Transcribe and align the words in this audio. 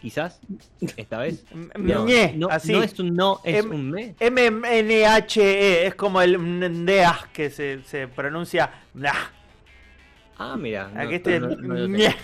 quizás, 0.00 0.40
esta 0.96 1.18
vez. 1.18 1.44
M- 1.52 1.68
No, 1.76 2.04
Ñe. 2.06 2.34
no, 2.36 2.48
Así. 2.48 2.72
no 2.72 2.82
es 2.82 2.98
un 2.98 3.14
no, 3.14 3.40
es 3.44 3.64
Em- 3.64 3.70
un 3.70 3.90
me. 3.90 4.14
M-N-H-E. 4.20 5.86
Es 5.86 5.94
como 5.94 6.20
el 6.22 6.38
NDEA 6.38 7.28
que 7.32 7.50
se, 7.50 7.82
se 7.84 8.08
pronuncia. 8.08 8.70
Nah. 8.94 9.12
Ah, 10.38 10.56
mira. 10.56 10.88
no, 10.88 11.00
Aquí 11.00 11.14
este. 11.16 11.40
no, 11.40 11.48
no, 11.48 11.56
no 11.56 11.74
lo 11.74 11.84
tengo. 11.86 11.98
Ñe. 11.98 12.14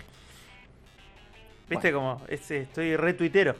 ¿Viste 1.68 1.92
cómo? 1.92 2.22
Ese, 2.28 2.62
estoy 2.62 2.96
re 2.96 3.14
tuitero. 3.14 3.56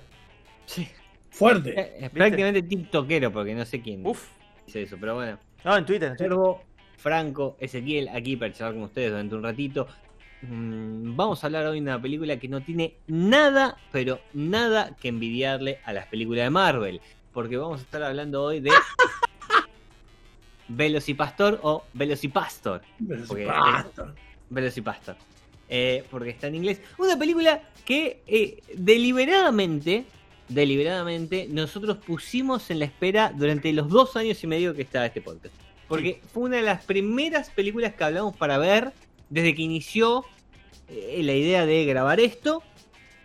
Sí. 0.67 0.89
Fuerte. 1.31 1.79
Eh, 1.79 1.97
Es 2.03 2.11
prácticamente 2.11 2.63
tiktokero 2.63 3.33
porque 3.33 3.55
no 3.55 3.65
sé 3.65 3.81
quién 3.81 4.07
Uf. 4.07 4.29
dice 4.67 4.83
eso, 4.83 4.97
pero 5.01 5.15
bueno. 5.17 5.39
No, 5.65 5.77
en 5.77 5.85
Twitter. 5.87 6.11
en 6.11 6.17
Twitter. 6.17 6.29
Servo, 6.31 6.63
Franco, 6.99 7.57
Ezequiel, 7.59 8.09
aquí 8.09 8.37
para 8.37 8.53
charlar 8.53 8.75
con 8.75 8.83
ustedes 8.85 9.11
durante 9.11 9.35
un 9.35 9.43
ratito. 9.43 9.89
Mm, 10.49 11.17
Vamos 11.17 11.43
a 11.43 11.47
hablar 11.47 11.67
hoy 11.67 11.77
de 11.77 11.83
una 11.83 12.01
película 12.01 12.39
que 12.39 12.49
no 12.49 12.61
tiene 12.61 12.97
nada, 13.07 13.77
pero 13.93 14.21
nada 14.33 14.97
que 15.01 15.09
envidiarle 15.09 15.79
a 15.85 15.93
las 15.93 16.07
películas 16.07 16.45
de 16.45 16.51
Marvel. 16.51 17.01
Porque 17.33 17.57
vamos 17.57 17.81
a 17.81 17.83
estar 17.85 18.03
hablando 18.03 18.43
hoy 18.43 18.61
de 18.61 18.71
Velocipastor 20.69 21.61
o 21.63 21.85
Velocipastor. 21.93 22.83
Basta. 22.99 24.15
Velocipastor. 24.51 25.17
Eh, 25.69 26.05
porque 26.11 26.31
está 26.31 26.49
en 26.49 26.57
inglés. 26.57 26.81
Una 26.99 27.19
película 27.19 27.63
que 27.85 28.23
eh, 28.27 28.61
deliberadamente, 28.77 30.05
deliberadamente, 30.49 31.47
nosotros 31.49 31.99
pusimos 31.99 32.71
en 32.71 32.81
la 32.81 32.85
espera 32.87 33.33
durante 33.35 33.73
los 33.73 33.89
dos 33.89 34.17
años 34.17 34.43
y 34.43 34.47
medio 34.47 34.75
que 34.75 34.83
estaba 34.83 35.07
este 35.07 35.21
podcast. 35.21 35.55
Porque 35.89 36.21
fue 36.33 36.45
una 36.45 36.57
de 36.57 36.63
las 36.63 36.85
primeras 36.85 37.51
películas 37.51 37.95
que 37.95 38.05
hablamos 38.05 38.37
para 38.37 38.59
ver 38.59 38.93
desde 39.31 39.55
que 39.55 39.63
inició 39.63 40.25
eh, 40.89 41.21
la 41.23 41.33
idea 41.35 41.67
de 41.67 41.85
grabar 41.85 42.21
esto 42.21 42.63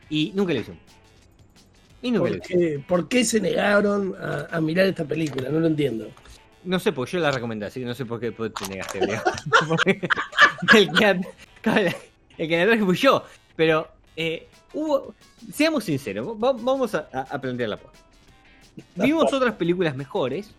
y 0.10 0.32
nunca 0.36 0.54
lo 0.54 0.60
hicimos. 0.60 0.80
Y 2.02 2.12
nunca 2.12 2.30
lo 2.30 2.38
¿Por 2.38 2.46
hicimos. 2.46 2.64
qué, 2.64 2.80
por 2.88 3.08
qué 3.10 3.26
se 3.26 3.40
negaron 3.42 4.16
a, 4.22 4.48
a 4.56 4.62
mirar 4.62 4.86
esta 4.88 5.06
película? 5.06 5.50
No 5.50 5.60
lo 5.60 5.68
entiendo. 5.68 6.08
No 6.64 6.80
sé, 6.80 6.92
porque 6.92 7.14
yo 7.14 7.20
la 7.20 7.32
recomendé, 7.32 7.66
así 7.66 7.80
que 7.80 7.86
no 7.86 7.94
sé 7.94 8.06
por 8.06 8.20
qué 8.20 8.32
te 8.32 8.68
negaste, 8.70 9.00
el, 10.76 10.92
que, 10.92 11.22
el 12.38 12.48
que 12.48 12.58
la 12.58 12.66
traje 12.66 12.84
fui 12.86 12.96
yo. 12.98 13.24
Pero 13.56 13.88
eh, 14.16 14.48
hubo. 14.74 15.14
Seamos 15.54 15.84
sinceros, 15.86 16.28
va- 16.42 16.54
vamos 16.54 16.96
a, 16.96 17.08
a- 17.14 17.22
a 17.22 17.42
plantear 17.42 17.70
la 17.70 17.78
cosa. 17.78 17.94
Vimos 18.96 19.32
otras 19.34 19.56
películas 19.56 19.96
mejores, 19.96 20.52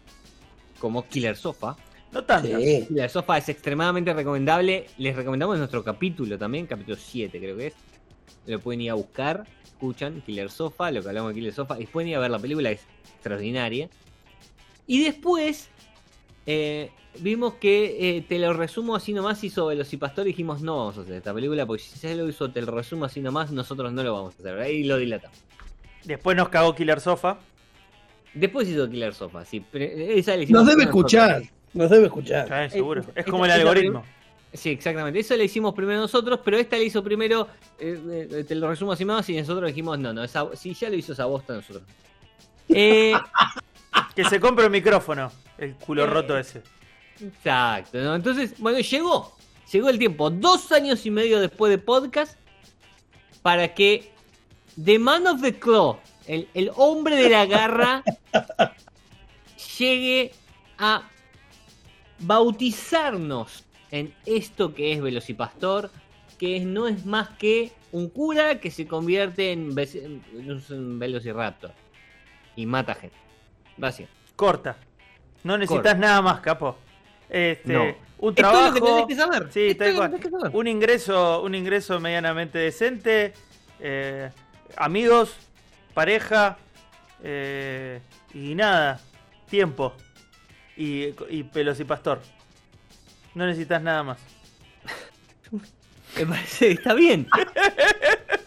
como 0.79 1.07
Killer 1.07 1.37
Sofa. 1.37 1.77
No 2.13 2.25
tanto. 2.25 2.59
Sí. 2.59 2.87
Killer 2.89 3.11
Sofa 3.11 3.39
es 3.39 3.49
extremadamente 3.49 4.13
recomendable. 4.13 4.87
Les 4.99 5.15
recomendamos 5.15 5.59
nuestro 5.59 5.85
capítulo 5.85 6.39
también, 6.39 6.67
capítulo 6.67 6.97
7 6.97 7.39
creo 7.39 7.57
que 7.57 7.69
es. 7.69 7.75
Lo 8.47 8.59
pueden 8.59 8.81
ir 8.81 8.91
a 8.91 8.95
buscar, 8.95 9.47
escuchan 9.65 10.23
Killer 10.23 10.51
Sofa, 10.51 10.91
lo 10.91 11.03
que 11.03 11.09
hablamos 11.09 11.31
de 11.31 11.35
Killer 11.35 11.53
Sofa, 11.53 11.79
y 11.81 11.87
pueden 11.87 12.09
ir 12.09 12.17
a 12.17 12.21
ver 12.21 12.31
la 12.31 12.39
película, 12.39 12.71
es 12.71 12.83
extraordinaria. 13.15 13.89
Y 14.87 15.05
después 15.05 15.69
eh, 16.47 16.91
vimos 17.19 17.55
que 17.55 18.17
eh, 18.17 18.23
te 18.23 18.39
lo 18.39 18.53
resumo 18.53 18.97
así 18.97 19.13
nomás 19.13 19.43
hizo 19.45 19.67
Velocipastor 19.67 20.27
y 20.27 20.31
dijimos 20.31 20.63
no 20.63 20.79
vamos 20.79 20.99
a 20.99 21.03
hacer 21.03 21.15
esta 21.15 21.35
película 21.35 21.67
porque 21.67 21.83
si 21.83 21.99
se 21.99 22.15
lo 22.15 22.29
hizo 22.29 22.51
te 22.51 22.63
lo 22.63 22.73
resumo 22.73 23.05
así 23.05 23.21
nomás 23.21 23.51
nosotros 23.51 23.93
no 23.93 24.03
lo 24.03 24.13
vamos 24.15 24.35
a 24.35 24.39
hacer 24.39 24.59
ahí 24.59 24.85
lo 24.85 24.97
dilatamos 24.97 25.39
Después 26.05 26.37
nos 26.37 26.49
cagó 26.49 26.75
Killer 26.75 26.99
Sofa. 26.99 27.39
después 28.33 28.69
hizo 28.69 28.89
Killer 28.89 29.13
Sofa 29.13 29.45
sí 29.45 29.63
pero 29.71 29.85
esa 29.85 30.37
la 30.37 30.43
hicimos 30.43 30.65
Nos 30.65 30.71
debe 30.71 30.87
nosotros. 30.87 31.49
Nos 31.73 31.91
debe 31.91 32.07
escuchar. 32.07 32.69
Sí, 32.69 32.77
seguro. 32.79 33.01
Eh, 33.01 33.05
Es 33.09 33.17
esta- 33.19 33.31
como 33.31 33.45
el 33.45 33.51
algoritmo. 33.53 34.05
Sí, 34.53 34.71
exactamente. 34.71 35.21
Eso 35.21 35.37
le 35.37 35.45
hicimos 35.45 35.73
primero 35.75 36.01
nosotros, 36.01 36.41
pero 36.45 36.57
esta 36.59 36.77
le 36.77 36.85
hizo 36.85 37.05
primero, 37.05 37.47
eh, 37.79 38.29
eh, 38.33 38.45
te 38.45 38.55
lo 38.57 38.69
resumo 38.69 38.91
así 38.93 39.05
más, 39.05 39.29
y 39.29 39.37
nosotros 39.37 39.69
dijimos, 39.69 39.97
no, 39.99 40.13
no, 40.13 40.25
esa, 40.25 40.45
si 40.57 40.75
ya 40.75 40.89
lo 40.91 40.97
hizo 40.97 41.13
esa 41.13 41.27
bosta 41.27 41.55
nosotros. 41.55 41.85
Eh, 42.69 43.13
Que 44.15 44.25
se 44.25 44.41
compre 44.41 44.67
un 44.67 44.73
micrófono. 44.73 45.31
El 45.59 45.75
culo 45.77 46.05
Eh. 46.05 46.07
roto 46.07 46.37
ese. 46.39 46.63
exacto, 47.21 47.99
¿no? 47.99 48.15
Entonces, 48.17 48.55
bueno, 48.59 48.79
llegó, 48.81 49.37
llegó 49.73 49.89
el 49.89 49.99
tiempo, 49.99 50.31
dos 50.31 50.73
años 50.73 51.05
y 51.07 51.11
medio 51.11 51.39
después 51.41 51.71
de 51.71 51.79
podcast, 51.79 52.37
para 53.43 53.73
que 53.75 54.11
The 54.83 54.99
Man 54.99 55.27
of 55.29 55.43
the 55.43 55.59
Claw, 55.59 55.99
el, 56.27 56.49
el 56.55 56.71
hombre 56.77 57.17
de 57.17 57.31
la 57.31 57.47
garra, 57.47 58.03
llegue 59.79 60.33
a 60.79 61.09
bautizarnos 62.21 63.65
en 63.91 64.15
esto 64.27 64.75
que 64.75 64.93
es 64.93 65.01
Velocipastor, 65.03 65.91
que 66.39 66.61
no 66.61 66.87
es 66.87 67.05
más 67.05 67.31
que 67.31 67.73
un 67.93 68.09
cura 68.09 68.61
que 68.61 68.71
se 68.71 68.87
convierte 68.87 69.53
en, 69.53 69.71
un 70.71 70.99
Velociraptor 70.99 71.73
y 72.57 72.67
mata 72.67 72.95
gente. 72.95 73.17
Básicamente. 73.77 74.21
Corta. 74.37 74.77
No 75.43 75.59
necesitas 75.59 75.99
nada 75.99 76.23
más, 76.23 76.41
capo. 76.41 76.77
Este, 77.29 77.73
No. 77.73 77.85
Un 78.19 78.35
Esto 78.37 78.43
es 78.43 78.47
lo 78.47 78.51
trabajo. 78.51 78.75
que 78.75 78.81
tenés 78.83 79.07
que 79.07 79.15
saber. 79.17 79.49
Sí, 79.51 79.67
Esto 79.69 79.79
tal 79.79 79.89
es 79.89 79.95
lo 79.95 80.01
que 80.03 80.09
cual. 80.09 80.11
tenés 80.11 80.25
que 80.25 80.31
saber. 80.31 80.57
Un 80.57 80.67
ingreso, 80.67 81.43
un 81.43 81.55
ingreso 81.55 82.01
medianamente 82.01 82.59
decente. 82.59 83.33
eh, 83.81 84.31
amigos, 84.77 85.35
pareja. 85.95 86.59
eh, 87.23 88.01
y 88.35 88.55
nada. 88.55 89.01
Tiempo. 89.49 89.95
Y, 90.83 91.15
y 91.29 91.43
pelos 91.45 91.79
y 91.81 91.85
pastor. 91.85 92.21
No 93.35 93.47
necesitas 93.47 93.83
nada 93.83 94.03
más. 94.03 94.19
Me 96.17 96.27
parece 96.27 96.67
que 96.69 96.73
está 96.73 96.95
bien. 96.95 97.27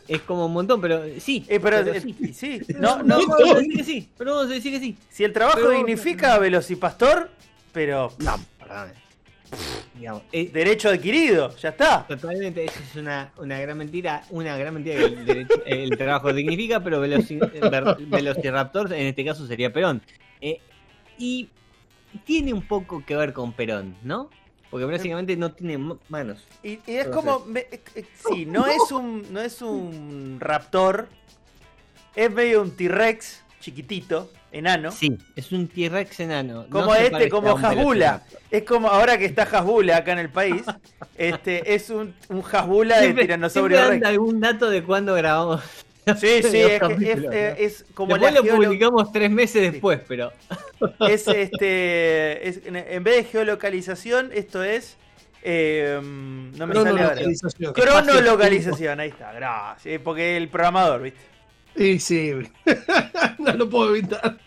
es 0.07 0.21
como 0.21 0.47
un 0.47 0.53
montón, 0.53 0.81
pero 0.81 1.03
sí. 1.19 1.45
Eh, 1.47 1.59
pero, 1.59 1.77
pero 1.83 1.93
eh, 1.93 2.01
sí. 2.01 2.33
sí. 2.33 2.61
No, 2.79 2.97
no, 3.03 3.19
No, 3.19 3.27
vamos 3.27 3.51
a 3.51 3.59
decir 3.59 3.77
que 3.77 3.83
sí. 3.83 4.09
Pero 4.17 4.31
vamos 4.35 4.51
a 4.51 4.53
decir 4.55 4.71
que 4.73 4.79
sí. 4.79 4.97
Si 5.09 5.23
el 5.23 5.31
trabajo 5.31 5.57
Pero- 5.59 5.71
dignifica 5.71 6.33
a 6.33 6.39
Velocipastor, 6.39 7.29
pero 7.71 8.11
No, 8.19 8.35
perdón. 8.59 8.91
Digamos, 9.95 10.23
eh, 10.31 10.49
derecho 10.51 10.89
adquirido, 10.89 11.55
ya 11.57 11.69
está. 11.69 12.07
Totalmente, 12.07 12.65
eso 12.65 12.79
es 12.89 12.95
una, 12.95 13.31
una 13.37 13.59
gran 13.59 13.77
mentira, 13.77 14.23
una 14.31 14.57
gran 14.57 14.73
mentira 14.73 14.95
que 14.97 15.05
el, 15.05 15.25
derecho- 15.25 15.61
el 15.67 15.89
trabajo 15.97 16.33
dignifica, 16.33 16.79
pero 16.83 16.99
Velociraptor 16.99 18.91
en 18.91 19.05
este 19.07 19.23
caso 19.23 19.45
sería 19.45 19.71
Perón. 19.71 20.01
Eh, 20.41 20.59
y 21.19 21.47
tiene 22.19 22.53
un 22.53 22.61
poco 22.67 23.03
que 23.05 23.15
ver 23.15 23.33
con 23.33 23.53
Perón, 23.53 23.95
¿no? 24.03 24.29
Porque 24.69 24.85
básicamente 24.85 25.35
no 25.37 25.51
tiene 25.51 25.77
ma- 25.77 25.97
manos. 26.09 26.45
Y, 26.63 26.69
y 26.69 26.73
es 26.87 27.05
Entonces- 27.05 27.09
como, 27.15 27.45
me- 27.45 27.59
eh, 27.71 27.81
eh, 27.95 28.05
sí, 28.27 28.45
no 28.45 28.65
es 28.65 28.91
un, 28.91 29.23
no 29.31 29.39
es 29.41 29.61
un 29.61 30.37
raptor, 30.39 31.07
es 32.15 32.31
medio 32.31 32.61
un 32.61 32.71
T-Rex 32.75 33.41
chiquitito, 33.59 34.31
enano. 34.51 34.91
Sí, 34.91 35.15
es 35.35 35.51
un 35.51 35.67
T-Rex 35.67 36.19
enano. 36.21 36.65
Como 36.69 36.85
No 36.87 36.95
este, 36.95 37.29
como 37.29 37.57
Hasbula. 37.57 38.23
Es 38.51 38.63
como 38.63 38.87
ahora 38.89 39.17
que 39.17 39.25
está 39.25 39.43
Hasbula 39.43 39.97
acá 39.97 40.11
en 40.13 40.19
el 40.19 40.29
país, 40.29 40.63
este 41.17 41.73
es 41.75 41.89
un, 41.89 42.13
un 42.29 42.43
Hasbula 42.51 42.99
de 42.99 43.13
tiranosaurio 43.13 43.89
Rex. 43.89 44.05
algún 44.05 44.39
dato 44.39 44.69
de 44.69 44.83
cuándo 44.83 45.13
grabamos. 45.15 45.61
Sí, 46.05 46.11
sí, 46.21 46.27
es, 46.27 46.43
que 46.51 46.73
es, 46.75 46.79
capítulos, 46.79 47.23
¿no? 47.23 47.31
es 47.31 47.85
como 47.93 48.13
Después 48.13 48.33
la 48.33 48.39
lo 48.39 48.45
geolo- 48.45 48.65
publicamos 48.65 49.11
tres 49.11 49.31
meses 49.31 49.71
después, 49.71 49.99
pero. 50.07 50.31
es 51.09 51.27
este 51.27 52.47
es- 52.47 52.61
en- 52.65 53.03
vez 53.03 53.15
de 53.17 53.23
geolocalización, 53.25 54.31
esto 54.33 54.63
es 54.63 54.97
eh, 55.43 55.99
no 56.01 56.67
me 56.67 56.73
sale 56.73 57.01
ahora. 57.01 57.21
Cronolocalización. 57.73 58.99
Ahí 58.99 59.09
está, 59.09 59.33
gracias. 59.33 59.85
eh, 59.85 59.99
Porque 59.99 60.37
el 60.37 60.47
programador, 60.47 61.01
¿viste? 61.01 61.19
Sí, 61.75 61.99
sí. 61.99 62.31
no 63.39 63.53
lo 63.53 63.69
puedo 63.69 63.95
evitar. 63.95 64.37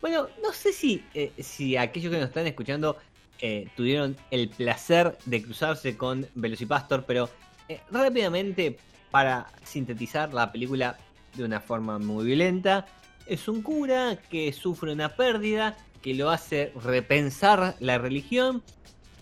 Bueno, 0.00 0.28
no 0.42 0.52
sé 0.52 0.72
si, 0.72 1.04
eh, 1.14 1.32
si 1.38 1.76
aquellos 1.76 2.12
que 2.12 2.18
nos 2.18 2.28
están 2.28 2.46
escuchando 2.46 2.96
eh, 3.40 3.68
tuvieron 3.76 4.16
el 4.30 4.48
placer 4.48 5.16
de 5.24 5.42
cruzarse 5.42 5.96
con 5.96 6.26
Velocipastor, 6.34 7.04
pero 7.04 7.28
eh, 7.68 7.80
rápidamente, 7.90 8.78
para 9.10 9.46
sintetizar 9.64 10.32
la 10.32 10.52
película 10.52 10.98
de 11.34 11.44
una 11.44 11.60
forma 11.60 11.98
muy 11.98 12.24
violenta, 12.24 12.86
es 13.26 13.48
un 13.48 13.62
cura 13.62 14.18
que 14.30 14.52
sufre 14.52 14.92
una 14.92 15.14
pérdida 15.14 15.76
que 16.02 16.14
lo 16.14 16.30
hace 16.30 16.72
repensar 16.82 17.76
la 17.80 17.98
religión, 17.98 18.62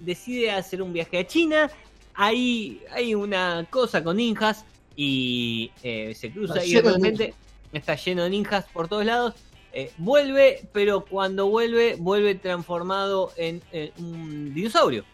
decide 0.01 0.51
hacer 0.51 0.83
un 0.83 0.93
viaje 0.93 1.19
a 1.19 1.27
China, 1.27 1.71
ahí 2.15 2.83
hay 2.91 3.15
una 3.15 3.67
cosa 3.71 4.05
con 4.05 4.17
ninjas 4.19 4.65
y 4.97 5.71
eh, 5.83 6.15
se 6.15 6.31
cruza 6.31 6.63
Está 6.63 6.67
y 6.67 6.81
repente 6.81 7.35
está 7.73 7.95
lleno 7.97 8.25
de 8.25 8.31
ninjas 8.31 8.67
por 8.73 8.89
todos 8.89 9.05
lados. 9.05 9.35
eh, 9.73 9.91
vuelve, 9.99 10.69
pero 10.73 11.05
cuando 11.05 11.49
vuelve, 11.49 11.97
vuelve 11.99 12.37
transformado 12.37 13.33
en, 13.37 13.61
en 13.73 13.91
un 13.99 14.55
dinosaurio. 14.55 15.05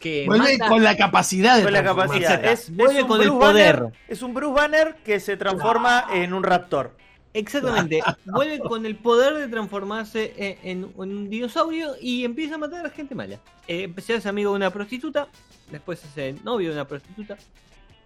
Que 0.00 0.26
Vuelve 0.26 0.58
mata- 0.58 0.68
con 0.68 0.84
la 0.84 0.96
capacidad 0.96 1.56
de 1.56 1.62
Con 1.64 1.72
la 1.72 1.82
transformarse. 1.82 2.22
capacidad. 2.24 2.52
Es, 2.52 2.74
Vuelve 2.76 2.96
es 2.98 3.02
un 3.02 3.08
con 3.08 3.20
el 3.22 3.28
Bruce 3.30 3.40
poder. 3.46 3.76
Banner, 3.76 3.92
es 4.08 4.22
un 4.22 4.34
Bruce 4.34 4.54
Banner 4.54 4.96
que 5.04 5.20
se 5.20 5.36
transforma 5.36 6.06
en 6.12 6.34
un 6.34 6.42
raptor. 6.42 6.96
Exactamente. 7.32 8.02
Vuelve 8.26 8.58
con 8.60 8.84
el 8.86 8.96
poder 8.96 9.34
de 9.34 9.48
transformarse 9.48 10.34
en, 10.36 10.58
en- 10.62 10.78
en 10.84 10.92
un 10.96 11.30
dinosaurio 11.30 11.94
y 12.00 12.24
empieza 12.24 12.54
a 12.56 12.58
matar 12.58 12.84
a 12.84 12.90
gente 12.90 13.14
mala. 13.14 13.40
Eh, 13.68 13.92
se 13.98 14.14
hace 14.14 14.28
amigo 14.28 14.50
de 14.52 14.56
una 14.56 14.70
prostituta, 14.70 15.28
después 15.70 15.98
se 16.00 16.08
hace 16.08 16.34
novio 16.44 16.68
de 16.70 16.74
una 16.76 16.86
prostituta 16.86 17.36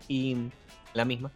y 0.09 0.37
la 0.95 1.05
misma. 1.05 1.31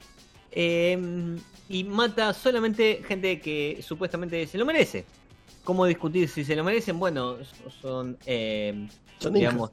Eh, 0.52 1.36
y 1.68 1.82
mata 1.84 2.32
solamente 2.32 3.02
gente 3.06 3.40
que 3.40 3.80
supuestamente 3.82 4.46
se 4.46 4.56
lo 4.58 4.64
merece. 4.64 5.04
¿Cómo 5.64 5.84
discutir 5.86 6.28
si 6.28 6.44
se 6.44 6.54
lo 6.54 6.62
merecen? 6.62 6.98
Bueno, 6.98 7.36
so- 7.44 7.70
son, 7.82 8.18
eh, 8.26 8.86
Son 9.18 9.32
digamos, 9.32 9.70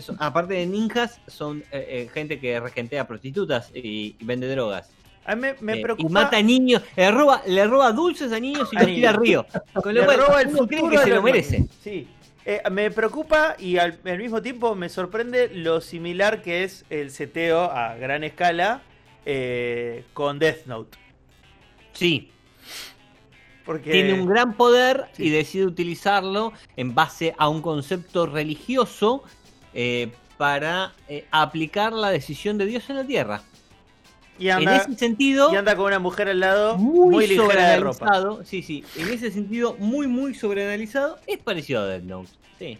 son- 0.00 0.16
aparte 0.20 0.54
de 0.54 0.66
ninjas, 0.66 1.20
son 1.26 1.60
eh, 1.72 1.86
eh, 1.88 2.10
gente 2.12 2.38
que 2.40 2.58
regentea 2.60 3.06
prostitutas 3.06 3.70
y, 3.74 4.16
y 4.18 4.24
vende 4.24 4.48
drogas. 4.48 4.90
A 5.24 5.36
mí 5.36 5.42
me, 5.42 5.54
me 5.60 5.74
Eh, 5.78 5.82
preocupa. 5.82 6.08
Y 6.08 6.12
mata 6.12 6.36
a 6.38 6.42
niños, 6.42 6.82
le 6.96 7.10
roba, 7.10 7.42
le 7.46 7.64
roba 7.66 7.92
dulces 7.92 8.32
a 8.32 8.40
niños 8.40 8.68
y 8.72 8.76
los 8.76 8.86
tira 8.86 9.10
al 9.10 9.16
río. 9.16 9.46
Con 9.74 9.94
lo 9.94 10.00
le 10.00 10.06
cual, 10.06 10.18
roba 10.18 10.40
el 10.42 10.48
futuro 10.50 10.88
que 10.90 10.98
se 10.98 11.10
lo 11.10 11.22
merece. 11.22 11.64
Sí. 11.80 12.08
Eh, 12.44 12.60
me 12.72 12.90
preocupa 12.90 13.54
y 13.58 13.76
al, 13.78 14.00
al 14.04 14.18
mismo 14.18 14.42
tiempo 14.42 14.74
me 14.74 14.88
sorprende 14.88 15.48
lo 15.54 15.80
similar 15.80 16.42
que 16.42 16.64
es 16.64 16.84
el 16.90 17.12
seteo 17.12 17.70
a 17.70 17.94
gran 17.94 18.24
escala 18.24 18.82
eh, 19.24 20.04
con 20.12 20.40
Death 20.40 20.66
Note. 20.66 20.98
Sí, 21.92 22.30
Porque 23.64 23.92
tiene 23.92 24.14
un 24.14 24.26
gran 24.26 24.54
poder 24.56 25.04
Sí. 25.12 25.26
y 25.26 25.30
decide 25.30 25.66
utilizarlo 25.66 26.52
en 26.76 26.96
base 26.96 27.32
a 27.38 27.48
un 27.48 27.62
concepto 27.62 28.26
religioso 28.26 29.22
eh, 29.74 30.10
para 30.38 30.92
eh, 31.08 31.26
aplicar 31.30 31.92
la 31.92 32.10
decisión 32.10 32.58
de 32.58 32.66
Dios 32.66 32.88
en 32.90 32.96
la 32.96 33.04
tierra. 33.04 33.42
y 34.38 34.48
en 34.48 34.56
anda, 34.58 34.76
ese 34.78 34.94
sentido, 34.96 35.52
y 35.52 35.56
anda 35.56 35.76
con 35.76 35.86
una 35.86 35.98
mujer 35.98 36.28
al 36.28 36.40
lado 36.40 36.76
muy, 36.78 37.10
muy, 37.10 37.26
ligera 37.26 37.70
de 37.70 37.80
ropa. 37.80 38.06
Sí, 38.44 38.62
sí, 38.62 38.84
en 38.96 39.08
ese 39.08 39.30
sentido, 39.30 39.76
muy, 39.78 40.06
muy 40.06 40.34
sobreanalizado, 40.34 41.18
es 41.26 41.38
parecido 41.38 41.82
a 41.82 41.86
Death 41.86 42.02
Note. 42.04 42.28
Sí. 42.58 42.78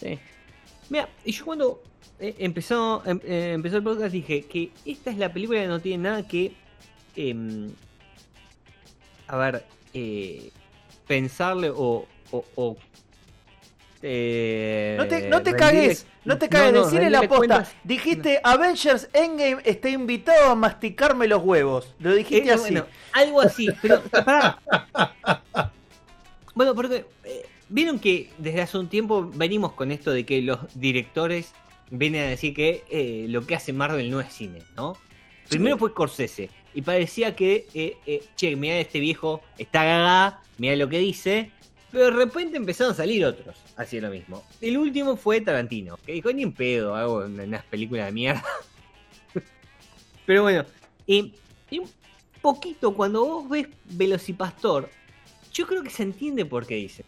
Sí. 0.00 0.18
Mira, 0.90 1.08
y 1.24 1.32
yo 1.32 1.44
cuando 1.44 1.82
eh, 2.18 2.34
empezó, 2.38 3.02
em- 3.06 3.20
eh, 3.24 3.52
empezó 3.54 3.76
el 3.78 3.82
podcast 3.82 4.12
dije 4.12 4.42
que 4.42 4.70
esta 4.84 5.10
es 5.10 5.18
la 5.18 5.32
película 5.32 5.60
que 5.60 5.66
no 5.68 5.80
tiene 5.80 6.04
nada 6.04 6.26
que. 6.28 6.52
em, 7.16 7.70
a 9.28 9.36
ver, 9.36 9.64
pensarle 11.06 11.70
o. 11.70 12.06
o- 12.30 12.44
o, 12.56 12.76
eh, 14.02 14.94
No 14.98 15.06
te, 15.06 15.28
no 15.28 15.42
te 15.42 15.54
cagues, 15.54 16.06
no 16.24 16.38
te 16.38 16.48
cagues, 16.48 16.72
decirle 16.84 17.10
la 17.10 17.20
rendirle 17.20 17.28
posta. 17.48 17.72
Dijiste 17.84 18.40
Avengers 18.42 19.08
Endgame 19.12 19.62
está 19.64 19.88
invitado 19.88 20.50
a 20.50 20.54
masticarme 20.54 21.26
los 21.28 21.42
huevos. 21.42 21.94
Lo 21.98 22.14
dijiste 22.14 22.48
Eh, 22.48 22.52
así. 22.52 22.60
bueno, 22.72 22.86
algo 23.12 23.40
así, 23.40 23.68
pero 23.80 24.02
pará. 24.02 24.58
Bueno, 26.54 26.74
porque 26.74 27.06
eh, 27.24 27.46
vieron 27.70 27.98
que 27.98 28.28
desde 28.36 28.60
hace 28.60 28.76
un 28.76 28.88
tiempo 28.88 29.30
venimos 29.34 29.72
con 29.72 29.90
esto 29.90 30.10
de 30.12 30.26
que 30.26 30.42
los 30.42 30.58
directores 30.74 31.52
vienen 31.90 32.26
a 32.26 32.28
decir 32.28 32.52
que 32.54 32.84
eh, 32.90 33.24
lo 33.28 33.46
que 33.46 33.54
hace 33.54 33.72
Marvel 33.72 34.10
no 34.10 34.20
es 34.20 34.32
cine, 34.32 34.62
¿no? 34.76 34.96
Primero 35.48 35.78
fue 35.78 35.90
Scorsese 35.90 36.50
y 36.74 36.82
parecía 36.82 37.34
que, 37.36 37.66
eh, 37.74 38.22
che, 38.36 38.54
mirá 38.56 38.76
este 38.78 39.00
viejo, 39.00 39.42
está 39.58 39.84
gaga, 39.84 40.40
mirá 40.58 40.76
lo 40.76 40.88
que 40.88 40.98
dice, 40.98 41.50
pero 41.92 42.06
de 42.06 42.10
repente 42.10 42.56
empezaron 42.56 42.92
a 42.92 42.96
salir 42.96 43.24
otros 43.24 43.54
haciendo 43.76 44.08
lo 44.08 44.14
mismo. 44.14 44.42
El 44.60 44.78
último 44.78 45.16
fue 45.16 45.40
Tarantino, 45.40 45.98
que 45.98 46.12
dijo, 46.12 46.32
ni 46.32 46.42
en 46.42 46.52
pedo, 46.52 46.96
hago 46.96 47.24
unas 47.26 47.64
películas 47.64 48.06
de 48.06 48.12
mierda. 48.12 48.42
pero 50.26 50.42
bueno, 50.42 50.64
y 51.06 51.32
un 51.70 51.88
poquito 52.40 52.94
cuando 52.94 53.24
vos 53.24 53.48
ves 53.48 53.68
Velocipastor, 53.84 54.88
yo 55.52 55.66
creo 55.66 55.82
que 55.82 55.90
se 55.90 56.02
entiende 56.02 56.44
por 56.44 56.66
qué 56.66 56.76
dice. 56.76 57.04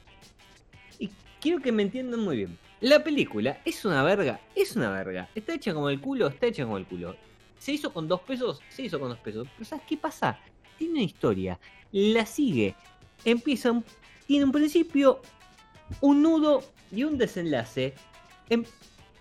Y 0.98 1.10
quiero 1.40 1.60
que 1.60 1.72
me 1.72 1.82
entiendan 1.82 2.20
muy 2.20 2.36
bien. 2.36 2.58
La 2.80 3.02
película 3.02 3.60
es 3.64 3.84
una 3.86 4.02
verga, 4.02 4.40
es 4.54 4.76
una 4.76 4.90
verga. 4.90 5.28
Está 5.34 5.54
hecha 5.54 5.72
como 5.72 5.88
el 5.88 6.00
culo, 6.00 6.26
está 6.26 6.46
hecha 6.46 6.64
como 6.64 6.76
el 6.76 6.84
culo. 6.84 7.16
Se 7.58 7.72
hizo 7.72 7.90
con 7.92 8.06
dos 8.06 8.20
pesos, 8.20 8.60
se 8.68 8.82
hizo 8.82 9.00
con 9.00 9.08
dos 9.08 9.18
pesos. 9.20 9.48
Pero 9.56 9.64
¿sabes 9.64 9.84
qué 9.88 9.96
pasa? 9.96 10.38
Tiene 10.76 10.94
una 10.94 11.02
historia, 11.02 11.58
la 11.92 12.26
sigue. 12.26 12.74
Empieza, 13.24 13.72
un- 13.72 13.84
tiene 14.26 14.44
un 14.44 14.52
principio, 14.52 15.20
un 16.00 16.22
nudo 16.22 16.62
y 16.90 17.04
un 17.04 17.18
desenlace. 17.18 17.94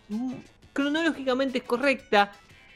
Mm, 0.09 0.33
cronológicamente 0.73 1.59
es 1.59 1.63
correcta. 1.63 2.31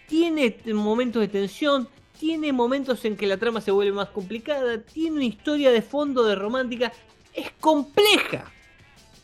Tiene 0.08 0.58
momentos 0.74 1.22
de 1.22 1.28
tensión, 1.28 1.90
tiene 2.20 2.54
momentos 2.54 3.04
en 3.06 3.18
que 3.18 3.28
la 3.28 3.38
trama 3.38 3.62
se 3.62 3.72
vuelve 3.72 3.92
más 3.92 4.10
complicada, 4.10 4.82
tiene 4.82 5.18
una 5.18 5.26
historia 5.26 5.72
de 5.72 5.82
fondo 5.82 6.24
de 6.24 6.36
romántica, 6.36 6.92
es 7.34 7.52
compleja 7.60 8.52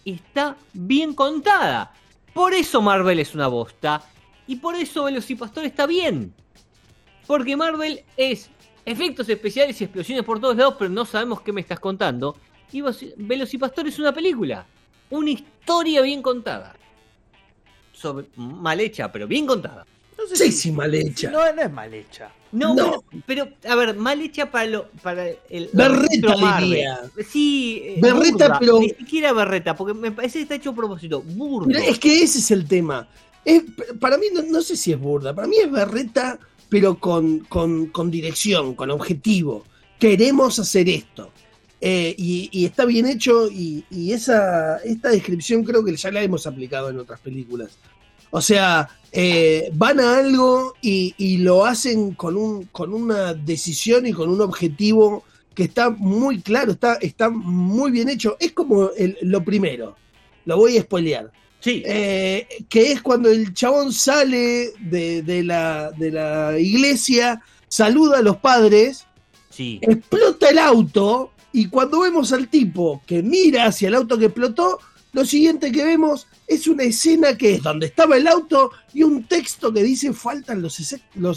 y 0.03 0.13
está 0.13 0.57
bien 0.73 1.13
contada. 1.13 1.93
Por 2.33 2.53
eso 2.53 2.81
Marvel 2.81 3.19
es 3.19 3.33
una 3.33 3.47
bosta 3.47 4.03
y 4.47 4.57
por 4.57 4.75
eso 4.75 5.05
Velocipastor 5.05 5.65
está 5.65 5.85
bien. 5.85 6.33
Porque 7.25 7.55
Marvel 7.55 8.03
es 8.17 8.49
efectos 8.85 9.29
especiales 9.29 9.79
y 9.79 9.85
explosiones 9.85 10.25
por 10.25 10.41
todos 10.41 10.57
lados, 10.57 10.75
pero 10.77 10.89
no 10.89 11.05
sabemos 11.05 11.41
qué 11.41 11.53
me 11.53 11.61
estás 11.61 11.79
contando. 11.79 12.35
Y 12.73 12.81
Velocipastor 13.17 13.87
es 13.87 13.99
una 13.99 14.13
película, 14.13 14.65
una 15.11 15.29
historia 15.29 16.01
bien 16.01 16.21
contada. 16.21 16.75
Sobre- 17.93 18.27
mal 18.35 18.79
hecha, 18.79 19.11
pero 19.11 19.27
bien 19.27 19.45
contada. 19.45 19.85
No 20.17 20.27
sé 20.27 20.35
Sí, 20.35 20.51
si- 20.51 20.57
sí, 20.57 20.71
mal 20.71 20.93
hecha. 20.93 21.31
No, 21.31 21.53
no 21.53 21.61
es 21.61 21.71
mal 21.71 21.93
hecha. 21.93 22.31
No, 22.51 22.75
No. 22.75 23.03
Pero, 23.25 23.45
pero, 23.51 23.71
a 23.71 23.75
ver, 23.75 23.95
mal 23.95 24.21
hecha 24.21 24.51
para 24.51 24.65
lo 24.67 24.89
para 25.01 25.27
el 25.49 25.69
Berreta, 25.73 26.59
diría. 26.59 27.01
Sí, 27.27 27.81
eh, 27.83 27.97
Berreta, 28.01 28.31
burda. 28.47 28.59
pero- 28.59 28.79
ni 28.79 28.89
siquiera 28.89 29.33
berreta, 29.33 29.75
porque 29.75 29.93
me 29.93 30.11
parece 30.11 30.39
que 30.39 30.43
está 30.43 30.55
hecho 30.55 30.71
a 30.71 30.75
propósito, 30.75 31.21
burdo. 31.21 31.67
Mira, 31.67 31.83
es 31.85 31.97
que 31.99 32.21
ese 32.21 32.39
es 32.39 32.51
el 32.51 32.67
tema. 32.67 33.07
Es, 33.45 33.63
para 33.99 34.17
mí, 34.17 34.27
no, 34.33 34.41
no 34.43 34.61
sé 34.61 34.75
si 34.77 34.91
es 34.91 34.99
burda, 34.99 35.33
para 35.33 35.47
mí 35.47 35.57
es 35.57 35.69
berreta, 35.71 36.37
pero 36.69 36.97
con, 36.99 37.39
con, 37.41 37.87
con 37.87 38.09
dirección, 38.11 38.75
con 38.75 38.91
objetivo. 38.91 39.65
Queremos 39.99 40.59
hacer 40.59 40.89
esto. 40.89 41.31
Eh, 41.85 42.15
y, 42.17 42.47
y 42.53 42.63
está 42.63 42.85
bien 42.85 43.05
hecho 43.05 43.49
y, 43.51 43.83
y 43.91 44.13
esa, 44.13 44.77
esta 44.85 45.09
descripción 45.09 45.65
creo 45.65 45.83
que 45.83 45.93
ya 45.97 46.11
la 46.11 46.23
hemos 46.23 46.47
aplicado 46.47 46.89
en 46.89 46.97
otras 46.97 47.19
películas. 47.19 47.71
O 48.31 48.39
sea, 48.39 48.87
eh, 49.11 49.69
van 49.73 49.99
a 49.99 50.17
algo 50.17 50.75
y, 50.81 51.13
y 51.17 51.39
lo 51.39 51.65
hacen 51.65 52.13
con, 52.13 52.37
un, 52.37 52.63
con 52.71 52.93
una 52.93 53.33
decisión 53.33 54.07
y 54.07 54.13
con 54.13 54.29
un 54.29 54.39
objetivo 54.39 55.25
que 55.53 55.63
está 55.65 55.89
muy 55.89 56.39
claro, 56.41 56.71
está, 56.71 56.93
está 57.01 57.29
muy 57.29 57.91
bien 57.91 58.07
hecho. 58.07 58.37
Es 58.39 58.53
como 58.53 58.91
el- 58.97 59.17
lo 59.21 59.43
primero, 59.43 59.97
lo 60.45 60.55
voy 60.55 60.77
a 60.77 60.81
spoilear. 60.83 61.31
Sí, 61.59 61.83
Eh, 61.85 62.47
que 62.69 62.93
es 62.93 63.01
cuando 63.01 63.29
el 63.29 63.53
chabón 63.53 63.91
sale 63.91 64.71
de, 64.79 65.21
de 65.21 65.43
la, 65.43 65.91
de 65.91 66.11
la 66.11 66.57
iglesia, 66.57 67.41
saluda 67.67 68.19
a 68.19 68.21
los 68.21 68.37
padres, 68.37 69.05
sí. 69.49 69.79
explota 69.81 70.49
el 70.49 70.59
auto 70.59 71.32
y 71.53 71.69
cuando 71.69 72.01
vemos 72.01 72.33
al 72.33 72.47
tipo 72.49 73.01
que 73.05 73.23
mira 73.23 73.65
hacia 73.67 73.87
el 73.87 73.95
auto 73.95 74.17
que 74.17 74.25
explotó, 74.25 74.79
lo 75.13 75.23
siguiente 75.25 75.71
que 75.71 75.85
vemos 75.85 76.25
es 76.47 76.67
una 76.67 76.83
escena 76.83 77.37
que 77.37 77.53
es 77.53 77.61
donde 77.63 77.85
estaba 77.85 78.17
el 78.17 78.27
auto 78.27 78.71
y 78.95 79.03
un 79.03 79.23
texto 79.25 79.71
que 79.71 79.83
dice 79.83 80.11
faltan 80.11 80.61
los, 80.61 80.79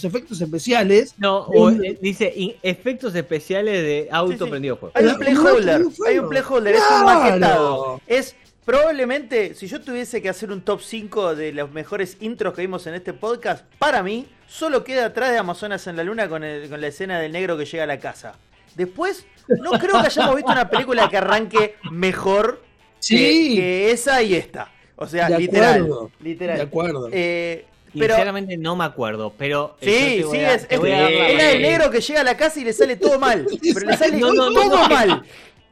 efectos 0.04 0.40
especiales. 0.40 1.14
No, 1.18 1.40
o, 1.40 1.66
un- 1.66 1.84
eh, 1.84 1.98
dice 2.00 2.32
efectos 2.62 3.14
especiales 3.14 3.82
de 3.82 4.08
auto 4.10 4.32
Sí, 4.32 4.44
sí. 4.44 4.50
prendido 4.50 4.76
fuego. 4.78 4.92
Hay 4.96 5.04
un 5.04 5.14
Claro, 5.16 5.20
playholder, 5.20 5.82
hay 6.06 6.18
un 6.18 6.28
playholder, 6.30 6.74
es 6.74 6.80
un 6.80 7.02
Claro. 7.02 7.20
maquetado. 7.20 8.00
Es 8.06 8.34
probablemente, 8.64 9.54
si 9.54 9.66
yo 9.68 9.80
tuviese 9.80 10.20
que 10.22 10.28
hacer 10.28 10.50
un 10.50 10.60
top 10.62 10.80
5 10.82 11.34
de 11.36 11.52
los 11.52 11.70
mejores 11.70 12.16
intros 12.20 12.54
que 12.54 12.62
vimos 12.62 12.86
en 12.86 12.94
este 12.94 13.12
podcast, 13.12 13.64
para 13.78 14.02
mí, 14.02 14.26
solo 14.48 14.84
queda 14.84 15.06
atrás 15.06 15.30
de 15.32 15.38
Amazonas 15.38 15.86
en 15.86 15.96
la 15.96 16.02
Luna 16.04 16.28
con, 16.28 16.42
el- 16.44 16.68
con 16.68 16.80
la 16.80 16.88
escena 16.88 17.20
del 17.20 17.32
negro 17.32 17.56
que 17.56 17.64
llega 17.64 17.84
a 17.84 17.86
la 17.86 17.98
casa. 18.00 18.34
Después, 18.76 19.26
no 19.48 19.72
creo 19.72 20.00
que 20.00 20.06
hayamos 20.06 20.36
visto 20.36 20.52
una 20.52 20.68
película 20.70 21.08
que 21.08 21.16
arranque 21.16 21.76
mejor 21.90 22.62
Sí. 22.98 23.16
que, 23.16 23.54
que 23.60 23.90
esa 23.90 24.22
y 24.22 24.34
esta. 24.34 24.70
O 24.96 25.06
sea, 25.06 25.28
De 25.28 25.38
literal. 25.38 25.82
acuerdo, 25.82 26.10
literal. 26.20 26.56
De 26.56 26.62
acuerdo. 26.62 27.08
Eh, 27.12 27.66
pero 27.92 28.14
Sinceramente 28.14 28.56
no 28.56 28.76
me 28.76 28.84
acuerdo, 28.84 29.32
pero. 29.38 29.76
eh, 29.80 30.18
Sí, 30.22 30.28
sí, 30.30 30.36
a- 30.38 30.54
es, 30.54 30.66
es, 30.68 30.78
voy 30.78 30.90
a 30.92 31.00
dar 31.02 31.10
la 31.10 31.28
es 31.28 31.36
la 31.36 31.42
del 31.44 31.46
razón. 31.46 31.62
negro 31.62 31.90
que 31.90 32.00
llega 32.00 32.20
a 32.20 32.24
la 32.24 32.36
casa 32.36 32.60
y 32.60 32.64
le 32.64 32.72
sale 32.72 32.96
todo 32.96 33.18
mal. 33.18 33.46
Pero 33.74 33.86
le 33.90 33.96
sale 33.96 34.18
No, 34.18 34.32
no, 34.34 34.50
no, 34.50 34.52
todo 34.62 34.76
no. 34.82 34.88
mal. 34.88 35.22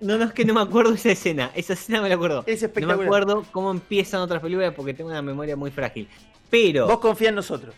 No, 0.01 0.19
no, 0.19 0.25
es 0.25 0.33
que 0.33 0.45
no 0.45 0.55
me 0.55 0.61
acuerdo 0.61 0.95
esa 0.95 1.11
escena. 1.11 1.51
Esa 1.55 1.73
escena 1.75 2.01
me 2.03 2.09
la 2.09 2.15
acuerdo. 2.17 2.41
Es 2.47 2.61
No 2.63 2.67
espectacular. 2.67 2.99
me 2.99 3.05
acuerdo 3.05 3.45
cómo 3.53 3.71
empiezan 3.71 4.21
otras 4.21 4.41
películas 4.43 4.73
porque 4.75 4.93
tengo 4.95 5.11
una 5.11 5.23
memoria 5.23 5.57
muy 5.57 5.71
frágil. 5.71 6.09
Pero 6.51 6.87
Vos 6.87 6.99
confía 6.99 7.31
en 7.31 7.35
nosotros. 7.35 7.75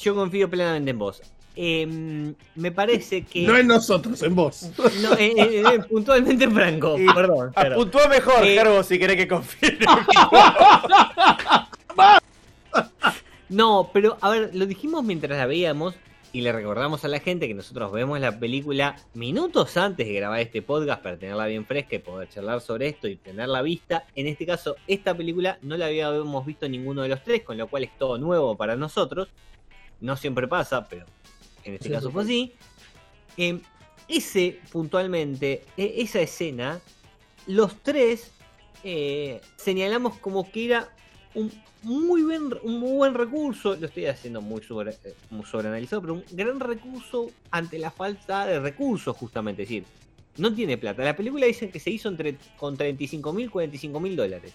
yo 0.00 0.14
confío 0.14 0.48
plenamente 0.50 0.90
en 0.90 0.98
vos. 0.98 1.22
Em, 1.60 2.36
me 2.54 2.70
parece 2.70 3.24
que. 3.24 3.42
No 3.44 3.56
en 3.56 3.66
nosotros, 3.66 4.22
en 4.22 4.32
vos. 4.36 4.70
no, 5.02 5.14
eh, 5.14 5.32
eh, 5.36 5.62
eh, 5.74 5.80
puntualmente 5.90 6.48
Franco, 6.48 6.96
Y 6.96 7.04
perdón. 7.12 7.52
perdón. 7.52 7.72
Apuntúa 7.72 8.06
mejor, 8.06 8.44
Eh, 8.46 8.54
Gerbo, 8.54 8.80
si 8.84 8.96
querés 8.96 9.16
que 9.16 9.26
confíe. 9.26 9.70
en 9.70 9.78
No, 13.48 13.90
pero 13.92 14.18
a 14.20 14.30
ver, 14.30 14.50
lo 14.54 14.66
dijimos 14.66 15.02
mientras 15.02 15.36
la 15.36 15.46
veíamos 15.46 15.96
y 16.32 16.42
le 16.42 16.52
recordamos 16.52 17.04
a 17.04 17.08
la 17.08 17.18
gente 17.18 17.48
que 17.48 17.54
nosotros 17.54 17.90
vemos 17.90 18.20
la 18.20 18.38
película 18.38 18.94
minutos 19.14 19.76
antes 19.78 20.06
de 20.06 20.12
grabar 20.12 20.38
este 20.38 20.62
podcast 20.62 21.02
para 21.02 21.16
tenerla 21.16 21.46
bien 21.46 21.66
fresca 21.66 21.96
y 21.96 21.98
poder 21.98 22.28
charlar 22.28 22.60
sobre 22.60 22.86
esto 22.88 23.08
y 23.08 23.16
tenerla 23.16 23.62
vista. 23.62 24.04
En 24.14 24.28
este 24.28 24.46
caso, 24.46 24.76
esta 24.86 25.12
película 25.16 25.58
no 25.62 25.76
la 25.76 25.86
habíamos 25.86 26.46
visto 26.46 26.68
ninguno 26.68 27.02
de 27.02 27.08
los 27.08 27.24
tres, 27.24 27.42
con 27.42 27.58
lo 27.58 27.66
cual 27.66 27.82
es 27.82 27.98
todo 27.98 28.16
nuevo 28.18 28.56
para 28.56 28.76
nosotros. 28.76 29.26
No 30.00 30.16
siempre 30.16 30.46
pasa, 30.46 30.86
pero 30.86 31.04
en 31.68 31.74
este 31.74 31.90
caso 31.90 32.10
fue 32.10 32.22
así. 32.22 32.52
Eh, 33.36 33.60
ese, 34.08 34.58
puntualmente, 34.72 35.64
e- 35.76 35.94
esa 35.98 36.20
escena, 36.20 36.80
los 37.46 37.76
tres 37.82 38.32
eh, 38.84 39.40
señalamos 39.56 40.18
como 40.18 40.50
que 40.50 40.66
era 40.66 40.88
un 41.34 41.50
muy 41.82 42.22
buen, 42.22 42.52
un 42.62 42.80
muy 42.80 42.92
buen 42.92 43.14
recurso, 43.14 43.76
lo 43.76 43.86
estoy 43.86 44.06
haciendo 44.06 44.40
muy, 44.40 44.62
sobre, 44.62 44.92
eh, 45.04 45.14
muy 45.30 45.44
sobreanalizado, 45.44 46.02
pero 46.02 46.14
un 46.14 46.24
gran 46.32 46.58
recurso 46.58 47.30
ante 47.50 47.78
la 47.78 47.90
falta 47.90 48.46
de 48.46 48.58
recursos, 48.58 49.16
justamente. 49.16 49.62
Es 49.62 49.68
decir, 49.68 49.84
no 50.38 50.52
tiene 50.54 50.76
plata. 50.78 51.04
La 51.04 51.16
película 51.16 51.46
dice 51.46 51.70
que 51.70 51.78
se 51.80 51.90
hizo 51.90 52.08
entre, 52.08 52.36
con 52.56 52.76
35 52.76 53.32
mil, 53.32 53.50
45 53.50 54.00
mil 54.00 54.16
dólares, 54.16 54.52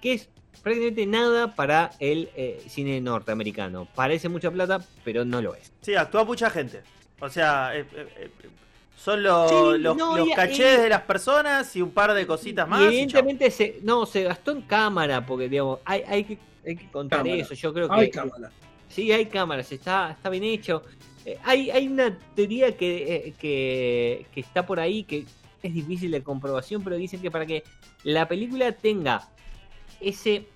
que 0.00 0.12
es 0.14 0.28
prácticamente 0.62 1.06
nada 1.06 1.54
para 1.54 1.90
el 2.00 2.28
eh, 2.36 2.62
cine 2.68 3.00
norteamericano. 3.00 3.86
Parece 3.94 4.28
mucha 4.28 4.50
plata, 4.50 4.84
pero 5.04 5.24
no 5.24 5.40
lo 5.40 5.54
es. 5.54 5.72
Sí, 5.80 5.94
actúa 5.94 6.24
mucha 6.24 6.50
gente. 6.50 6.82
O 7.20 7.28
sea, 7.28 7.74
eh, 7.76 7.86
eh, 7.94 8.06
eh, 8.18 8.30
son 8.96 9.22
los, 9.22 9.50
Sí, 9.50 9.78
los, 9.78 9.96
no, 9.96 10.16
los 10.16 10.28
y- 10.28 10.32
cachés 10.32 10.78
y- 10.78 10.82
de 10.82 10.88
las 10.90 11.02
personas 11.02 11.74
y 11.76 11.82
un 11.82 11.90
par 11.90 12.12
de 12.12 12.26
cositas 12.26 12.68
más. 12.68 12.82
y 12.82 12.84
evidentemente 12.86 13.50
se, 13.50 13.78
no, 13.82 14.04
se 14.06 14.24
gastó 14.24 14.52
en 14.52 14.62
cámara, 14.62 15.24
porque 15.24 15.48
digamos, 15.48 15.78
hay, 15.84 16.02
hay, 16.06 16.24
que, 16.24 16.38
hay 16.66 16.76
que 16.76 16.90
contar 16.90 17.20
Cámara. 17.20 17.36
eso. 17.42 17.54
Yo 17.54 17.72
creo 17.72 17.88
que 17.88 17.94
Ay, 17.94 18.10
cámara. 18.10 18.50
Sí, 18.88 19.10
hay 19.12 19.26
cámaras, 19.26 19.70
está, 19.72 20.10
está 20.10 20.28
bien 20.28 20.44
hecho. 20.44 20.82
Eh, 21.24 21.38
hay, 21.44 21.70
hay 21.70 21.86
una 21.88 22.18
teoría 22.34 22.76
que, 22.76 23.14
eh, 23.14 23.34
que, 23.38 24.26
que 24.34 24.40
está 24.40 24.66
por 24.66 24.80
ahí 24.80 25.04
que 25.04 25.24
es 25.62 25.74
difícil 25.74 26.10
de 26.10 26.22
comprobación, 26.22 26.82
pero 26.82 26.96
dicen 26.96 27.20
que 27.22 27.30
para 27.30 27.46
que 27.46 27.62
la 28.04 28.26
película 28.26 28.72
tenga 28.72 29.28
ese 30.00 30.46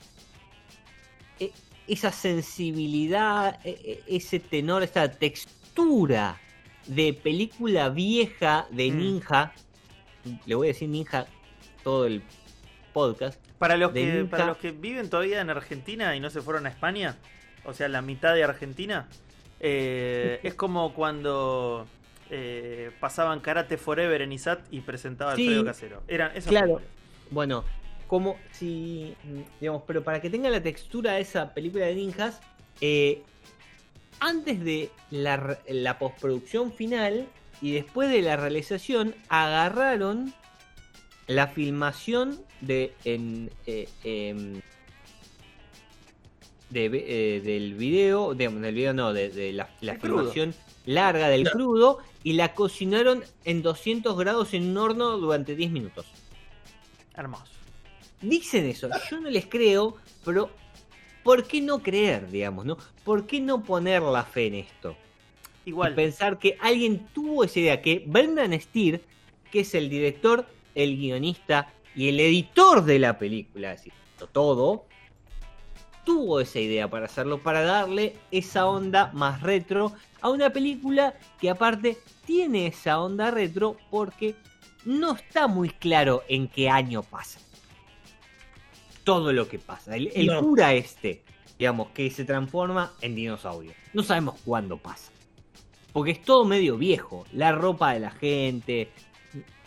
e- 1.40 1.52
esa 1.86 2.10
sensibilidad, 2.12 3.58
e- 3.64 4.02
e- 4.08 4.16
ese 4.16 4.40
tenor, 4.40 4.82
esa 4.82 5.10
textura 5.10 6.40
de 6.86 7.12
película 7.12 7.88
vieja 7.88 8.66
de 8.70 8.90
Mm. 8.90 8.96
ninja, 8.98 9.52
le 10.46 10.54
voy 10.54 10.68
a 10.68 10.72
decir 10.72 10.88
ninja 10.88 11.26
todo 11.82 12.06
el 12.06 12.22
podcast, 12.92 13.38
Para 13.58 13.76
los, 13.76 13.92
que, 13.92 14.04
Ninja. 14.06 14.30
para 14.30 14.46
los 14.46 14.56
que 14.58 14.70
viven 14.70 15.10
todavía 15.10 15.40
en 15.40 15.50
Argentina 15.50 16.14
y 16.16 16.20
no 16.20 16.30
se 16.30 16.40
fueron 16.40 16.66
a 16.66 16.68
España, 16.68 17.16
o 17.64 17.72
sea, 17.74 17.88
la 17.88 18.02
mitad 18.02 18.34
de 18.34 18.44
Argentina, 18.44 19.08
eh, 19.60 20.40
es 20.42 20.54
como 20.54 20.92
cuando 20.94 21.86
eh, 22.30 22.90
pasaban 23.00 23.40
Karate 23.40 23.76
Forever 23.76 24.22
en 24.22 24.32
ISAT 24.32 24.60
y 24.70 24.80
presentaba 24.80 25.36
Sí. 25.36 25.42
Alfredo 25.46 25.64
Casero. 25.66 26.02
Eran 26.08 26.30
esas 26.32 26.46
Claro. 26.48 26.66
películas. 26.76 26.88
Bueno, 27.30 27.64
como 28.06 28.37
si, 28.52 29.14
mm, 29.25 29.61
digamos, 29.61 29.82
pero 29.87 30.02
para 30.04 30.20
que 30.20 30.30
tenga 30.30 30.50
la 30.50 30.62
textura 30.62 31.12
de 31.14 31.20
esa 31.23 31.52
película 31.54 31.87
de 31.87 31.94
ninjas, 31.94 32.40
eh, 32.80 33.23
antes 34.20 34.62
de 34.64 34.90
la, 35.11 35.58
la 35.68 35.99
postproducción 35.99 36.73
final 36.73 37.26
y 37.61 37.73
después 37.73 38.11
de 38.11 38.23
la 38.23 38.37
realización, 38.37 39.14
agarraron 39.28 40.32
la 41.26 41.49
filmación 41.49 42.40
de 42.61 42.92
en, 43.04 43.50
eh, 43.66 43.88
em, 44.04 44.61
de, 46.70 46.87
eh, 46.87 47.40
del 47.40 47.75
video, 47.75 48.34
digamos, 48.34 48.61
del 48.62 48.75
video 48.75 48.92
no, 48.92 49.12
de, 49.12 49.30
de 49.30 49.52
la, 49.52 49.70
la 49.80 49.92
El 49.92 49.99
crudo. 50.00 50.18
filmación 50.18 50.54
larga 50.87 51.28
del 51.28 51.50
crudo 51.50 51.99
y 52.23 52.34
la 52.34 52.54
cocinaron 52.54 53.25
en 53.44 53.62
200 53.62 54.16
grados 54.18 54.52
en 54.54 54.70
un 54.70 54.76
horno 54.78 55.16
durante 55.18 55.54
10 55.56 55.70
minutos. 55.70 56.06
Hermoso. 57.14 57.53
Dicen 58.25 58.66
eso, 58.66 58.88
yo 59.11 59.21
no 59.21 59.28
les 59.28 59.47
creo, 59.47 59.97
pero 60.25 60.50
¿por 61.23 61.45
qué 61.45 61.61
no 61.61 61.83
creer, 61.83 62.31
digamos, 62.31 62.64
no? 62.64 62.78
¿Por 63.04 63.26
qué 63.26 63.40
no 63.40 63.62
poner 63.62 64.02
la 64.02 64.25
fe 64.25 64.47
en 64.47 64.54
esto? 64.54 64.97
Igual. 65.66 65.93
Y 65.93 65.97
pensar 65.97 66.38
que 66.38 66.57
alguien 66.61 67.07
tuvo 67.12 67.45
esa 67.45 67.61
idea, 67.61 67.83
que 67.83 68.02
Brendan 68.07 68.59
Steer, 68.59 69.02
que 69.50 69.61
es 69.61 69.75
el 69.75 69.90
director, 69.90 70.47
el 70.75 70.97
guionista 70.97 71.73
y 71.95 72.09
el 72.09 72.19
editor 72.19 72.85
de 72.85 72.99
la 72.99 73.19
película, 73.19 73.71
decir, 73.71 73.93
todo, 74.33 74.87
tuvo 76.04 76.40
esa 76.40 76.61
idea 76.61 76.88
para 76.88 77.07
hacerlo, 77.07 77.43
para 77.43 77.62
darle 77.62 78.16
esa 78.31 78.66
onda 78.66 79.11
más 79.12 79.43
retro 79.43 79.93
a 80.23 80.31
una 80.31 80.50
película 80.50 81.14
que 81.38 81.50
aparte 81.50 81.99
tiene 82.25 82.69
esa 82.69 83.00
onda 83.00 83.31
retro 83.31 83.76
porque 83.90 84.35
no 84.85 85.12
está 85.12 85.47
muy 85.47 85.69
claro 85.69 86.23
en 86.28 86.49
qué 86.49 86.71
año 86.71 87.02
pasa. 87.02 87.38
Todo 89.04 89.32
lo 89.32 89.49
que 89.49 89.58
pasa. 89.58 89.96
El, 89.96 90.11
el 90.14 90.26
No. 90.26 90.40
cura 90.40 90.73
este, 90.75 91.23
digamos, 91.58 91.88
que 91.90 92.11
se 92.11 92.25
transforma 92.25 92.92
en 93.00 93.14
dinosaurio. 93.14 93.73
No 93.92 94.02
sabemos 94.02 94.37
cuándo 94.44 94.76
pasa. 94.78 95.12
Porque 95.92 96.11
es 96.12 96.23
todo 96.23 96.44
medio 96.44 96.76
viejo. 96.76 97.25
La 97.32 97.52
ropa 97.52 97.92
de 97.94 98.00
la 98.00 98.11
gente, 98.11 98.88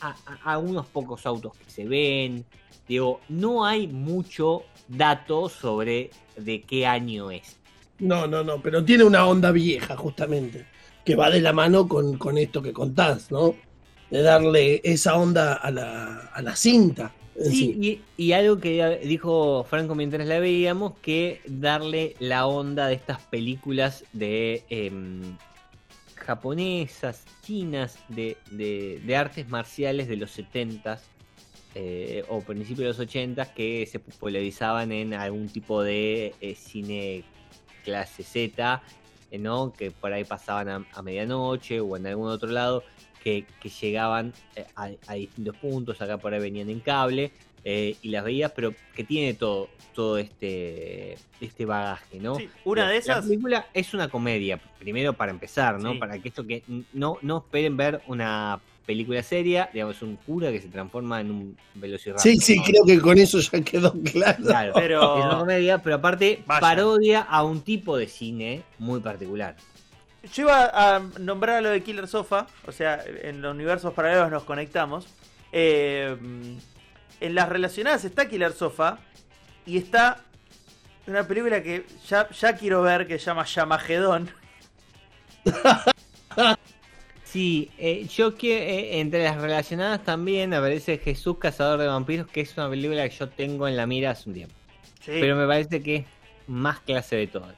a, 0.01 0.15
a- 0.25 0.53
a 0.53 0.57
unos 0.57 0.85
pocos 0.87 1.25
autos 1.25 1.53
que 1.57 1.69
se 1.69 1.85
ven. 1.85 2.45
Digo, 2.87 3.21
no 3.29 3.65
hay 3.65 3.87
mucho 3.87 4.63
dato 4.87 5.49
sobre 5.49 6.09
de 6.35 6.61
qué 6.61 6.85
año 6.85 7.31
es. 7.31 7.57
No, 7.99 8.27
no, 8.27 8.43
no, 8.43 8.61
pero 8.61 8.83
tiene 8.83 9.03
una 9.03 9.25
onda 9.25 9.51
vieja, 9.51 9.95
justamente, 9.97 10.65
que 11.03 11.15
va 11.15 11.29
de 11.29 11.41
la 11.41 11.51
mano 11.53 11.87
con, 11.87 12.17
con 12.17 12.37
esto 12.37 12.61
que 12.61 12.71
contás, 12.73 13.31
¿no? 13.31 13.55
De 14.09 14.21
darle 14.21 14.81
esa 14.83 15.17
onda 15.17 15.53
a 15.55 15.71
la, 15.71 16.17
a 16.33 16.41
la 16.41 16.55
cinta. 16.55 17.11
En 17.37 17.51
Sí, 17.51 17.57
sí. 17.73 18.01
y, 18.17 18.23
y 18.25 18.31
algo 18.33 18.59
que 18.59 18.99
dijo 19.03 19.63
Franco 19.69 19.93
mientras 19.95 20.27
la 20.27 20.39
veíamos, 20.39 20.93
que 21.01 21.41
darle 21.47 22.15
la 22.19 22.47
onda 22.47 22.87
de 22.87 22.95
estas 22.95 23.21
películas 23.21 24.03
de 24.13 24.63
em, 24.69 25.21
japonesas, 26.15 27.23
chinas, 27.43 27.99
de, 28.09 28.37
de- 28.51 28.99
de 29.03 29.15
artes 29.15 29.47
marciales 29.49 30.07
de 30.07 30.17
los 30.17 30.31
70s 30.37 30.99
eh, 31.75 32.23
o 32.27 32.41
principios 32.41 32.97
de 32.97 33.03
los 33.03 33.11
80s 33.13 33.53
que 33.53 33.85
se 33.85 33.99
popularizaban 33.99 34.91
en 34.91 35.13
algún 35.13 35.47
tipo 35.47 35.83
de 35.83 36.33
eh, 36.41 36.55
cine 36.55 37.23
clase 37.85 38.23
Z, 38.23 38.81
eh, 39.31 39.37
¿no? 39.37 39.71
que 39.73 39.91
por 39.91 40.11
ahí 40.11 40.23
pasaban 40.23 40.69
a, 40.69 40.85
a 40.93 41.01
medianoche 41.03 41.79
o 41.81 41.95
en 41.95 42.07
algún 42.07 42.29
otro 42.29 42.49
lado, 42.49 42.83
que, 43.27 43.43
que 43.59 43.67
llegaban 43.67 44.31
eh, 44.55 44.65
a, 44.77 44.89
a 45.07 45.13
distintos 45.15 45.57
puntos, 45.57 46.01
acá 46.01 46.17
por 46.17 46.33
ahí 46.33 46.39
venían 46.39 46.69
en 46.69 46.79
cable, 46.79 47.31
eh, 47.65 47.97
y 48.01 48.07
las 48.09 48.23
veías, 48.23 48.53
pero 48.55 48.73
que 48.95 49.03
tiene 49.03 49.33
todo, 49.33 49.67
todo 49.93 50.17
este, 50.17 51.17
este 51.41 51.65
bagaje, 51.65 52.19
¿no? 52.21 52.35
Sí, 52.35 52.47
una 52.63 52.83
La- 52.83 52.87
de 52.87 52.93
La 52.93 52.99
esas. 52.99 53.25
película 53.25 53.67
es 53.73 53.93
una 53.93 54.07
comedia, 54.07 54.57
primero 54.79 55.11
para 55.11 55.31
empezar, 55.33 55.77
¿no? 55.77 55.91
Sí. 55.91 55.97
Para 55.99 56.19
que 56.19 56.29
esto 56.29 56.47
que 56.47 56.63
no, 56.93 57.17
no 57.21 57.39
esperen 57.39 57.75
ver 57.75 58.01
una 58.07 58.61
película 58.85 59.21
seria, 59.21 59.69
digamos, 59.73 60.01
un 60.01 60.15
cura 60.15 60.49
que 60.49 60.61
se 60.61 60.69
transforma 60.69 61.19
en 61.19 61.29
un 61.31 61.57
velociraptor. 61.75 62.23
Sí, 62.31 62.37
sí, 62.37 62.61
creo 62.65 62.85
que 62.85 63.01
con 63.01 63.17
eso 63.17 63.39
ya 63.41 63.59
quedó 63.61 63.91
claro. 64.13 64.41
Claro, 64.45 64.71
Pero- 64.73 65.19
es 65.19 65.25
una 65.25 65.39
comedia, 65.39 65.77
pero 65.83 65.97
aparte 65.97 66.41
Vaya. 66.45 66.61
parodia 66.61 67.21
a 67.23 67.43
un 67.43 67.59
tipo 67.59 67.97
de 67.97 68.07
cine 68.07 68.63
muy 68.79 69.01
particular. 69.01 69.57
Yo 70.33 70.43
iba 70.43 70.65
a 70.73 70.99
nombrar 71.19 71.61
lo 71.61 71.69
de 71.69 71.81
Killer 71.83 72.07
Sofa, 72.07 72.47
o 72.65 72.71
sea, 72.71 73.03
en 73.05 73.41
los 73.41 73.53
universos 73.53 73.93
paralelos 73.93 74.31
nos 74.31 74.43
conectamos. 74.43 75.07
Eh, 75.51 76.15
en 77.19 77.35
las 77.35 77.49
relacionadas 77.49 78.05
está 78.05 78.27
Killer 78.27 78.53
Sofa 78.53 78.99
y 79.65 79.77
está 79.77 80.23
una 81.07 81.25
película 81.27 81.63
que 81.63 81.85
ya, 82.07 82.29
ya 82.29 82.55
quiero 82.55 82.81
ver 82.81 83.07
que 83.07 83.17
se 83.17 83.25
llama 83.25 83.45
Yamagedón. 83.45 84.29
Sí, 85.45 85.51
Sí, 87.23 87.71
eh, 87.77 88.07
yo 88.07 88.35
que 88.35 88.57
eh, 88.97 88.99
entre 88.99 89.23
las 89.23 89.35
relacionadas 89.35 90.01
también 90.03 90.53
aparece 90.53 90.97
Jesús 90.97 91.37
Cazador 91.39 91.77
de 91.77 91.87
Vampiros, 91.87 92.27
que 92.27 92.39
es 92.41 92.55
una 92.55 92.69
película 92.69 93.07
que 93.09 93.15
yo 93.15 93.27
tengo 93.29 93.67
en 93.67 93.75
la 93.75 93.85
mira 93.85 94.11
hace 94.11 94.29
un 94.29 94.35
tiempo. 94.35 94.55
Sí, 95.01 95.11
Pero 95.19 95.35
me 95.35 95.45
parece 95.45 95.83
que 95.83 95.95
es 95.97 96.05
más 96.47 96.79
clase 96.79 97.17
de 97.17 97.27
todas. 97.27 97.55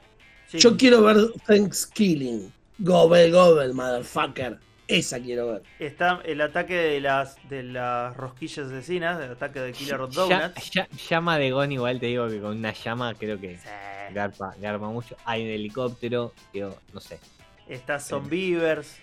sí. 0.48 0.58
Yo 0.58 0.76
quiero 0.76 1.02
ver 1.02 1.16
Thanksgiving. 1.46 2.52
Gobel, 2.80 3.30
gobel, 3.32 3.74
motherfucker. 3.74 4.58
Esa 4.88 5.20
quiero 5.20 5.52
ver. 5.52 5.62
Está 5.78 6.20
el 6.24 6.40
ataque 6.40 6.74
de 6.74 7.00
las 7.00 7.36
de 7.48 7.62
las 7.62 8.16
rosquillas 8.16 8.66
asesinas, 8.66 9.20
el 9.22 9.30
ataque 9.32 9.60
de 9.60 9.72
Killer 9.72 9.98
Donuts. 10.08 10.70
ya- 10.72 10.88
llama 11.08 11.38
de 11.38 11.50
Gon 11.52 11.70
igual 11.70 12.00
te 12.00 12.06
digo 12.06 12.26
que 12.28 12.40
con 12.40 12.56
una 12.56 12.72
llama 12.72 13.14
creo 13.14 13.38
que 13.40 13.56
Sí. 13.58 13.68
garpa, 14.12 14.54
garpa 14.58 14.88
mucho. 14.88 15.14
Hay 15.24 15.42
un 15.44 15.48
helicóptero, 15.50 16.32
digo, 16.52 16.76
no 16.92 16.98
sé. 17.00 17.20
Está 17.68 18.00
Zombievers. 18.00 18.96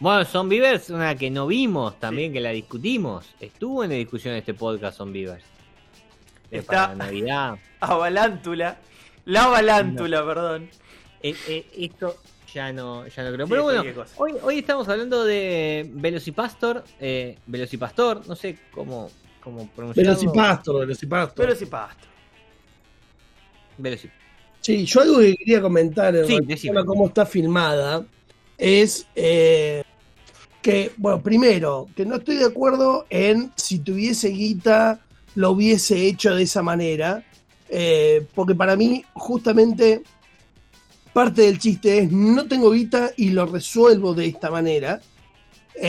Bueno, 0.00 0.24
Zombievers, 0.24 0.90
una 0.90 1.14
que 1.14 1.30
no 1.30 1.46
vimos 1.46 2.00
también, 2.00 2.32
que 2.32 2.40
la 2.40 2.50
discutimos. 2.50 3.28
Estuvo 3.38 3.84
en 3.84 3.90
la 3.90 3.96
discusión 3.96 4.32
de 4.32 4.38
este 4.38 4.54
podcast 4.54 4.96
Zombievers. 4.98 5.44
Es 6.50 6.60
Está- 6.62 6.86
para 6.86 6.94
Navidad. 6.96 7.58
Avalántula. 7.80 8.78
La 9.26 9.44
Avalántula, 9.44 10.24
perdón. 10.26 10.68
Eh, 11.22 11.36
eh, 11.48 11.66
esto 11.78 12.16
ya 12.54 12.72
no, 12.72 13.06
ya 13.06 13.22
no 13.24 13.32
creo. 13.32 13.46
Sí, 13.46 13.50
Pero 13.50 13.62
bueno, 13.64 13.84
hoy, 14.16 14.32
hoy 14.42 14.58
estamos 14.58 14.88
hablando 14.88 15.24
de 15.24 15.88
Velocipastor. 15.92 16.84
Eh, 17.00 17.38
Velocipastor, 17.46 18.26
no 18.26 18.34
sé 18.36 18.58
cómo, 18.72 19.10
cómo 19.42 19.68
pronunciarlo. 19.68 20.10
Velocipastor, 20.12 20.80
Velocipastor. 20.80 21.34
Pero 21.46 21.54
sí, 21.58 21.66
pasto. 21.66 22.06
Velocip- 23.78 24.10
Sí, 24.60 24.84
yo 24.84 25.00
algo 25.00 25.20
que 25.20 25.36
quería 25.36 25.62
comentar 25.62 26.14
en 26.14 26.26
Sí, 26.26 26.32
relación 26.34 26.48
decime. 26.48 26.80
a 26.80 26.84
cómo 26.84 27.06
está 27.06 27.24
filmada 27.24 28.04
es 28.58 29.06
eh, 29.14 29.82
que, 30.60 30.92
bueno, 30.98 31.22
primero, 31.22 31.88
que 31.96 32.04
no 32.04 32.16
estoy 32.16 32.36
de 32.36 32.44
acuerdo 32.44 33.06
en 33.08 33.50
si 33.56 33.78
tuviese 33.78 34.28
guita 34.28 35.00
lo 35.34 35.52
hubiese 35.52 36.06
hecho 36.06 36.34
de 36.34 36.42
esa 36.42 36.62
manera, 36.62 37.24
eh, 37.70 38.26
porque 38.34 38.54
para 38.54 38.76
mí 38.76 39.02
justamente 39.14 40.02
parte 41.12 41.42
del 41.42 41.58
chiste 41.58 41.98
es 41.98 42.12
no 42.12 42.46
tengo 42.48 42.70
guita 42.72 43.12
y 43.16 43.30
lo 43.30 43.46
resuelvo 43.46 44.14
de 44.14 44.26
esta 44.26 44.50
manera. 44.50 45.00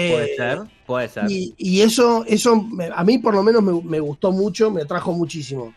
Puede 0.05 0.27
Eh, 0.27 0.35
ser, 0.35 0.59
puede 0.85 1.09
ser. 1.09 1.31
y, 1.31 1.55
y 1.57 1.81
eso, 1.81 2.25
eso 2.27 2.67
a 2.95 3.03
mí 3.03 3.17
por 3.19 3.33
lo 3.35 3.43
menos 3.43 3.63
me, 3.63 3.81
me 3.83 3.99
gustó 3.99 4.31
mucho, 4.31 4.71
me 4.71 4.81
atrajo 4.83 5.13
muchísimo. 5.13 5.75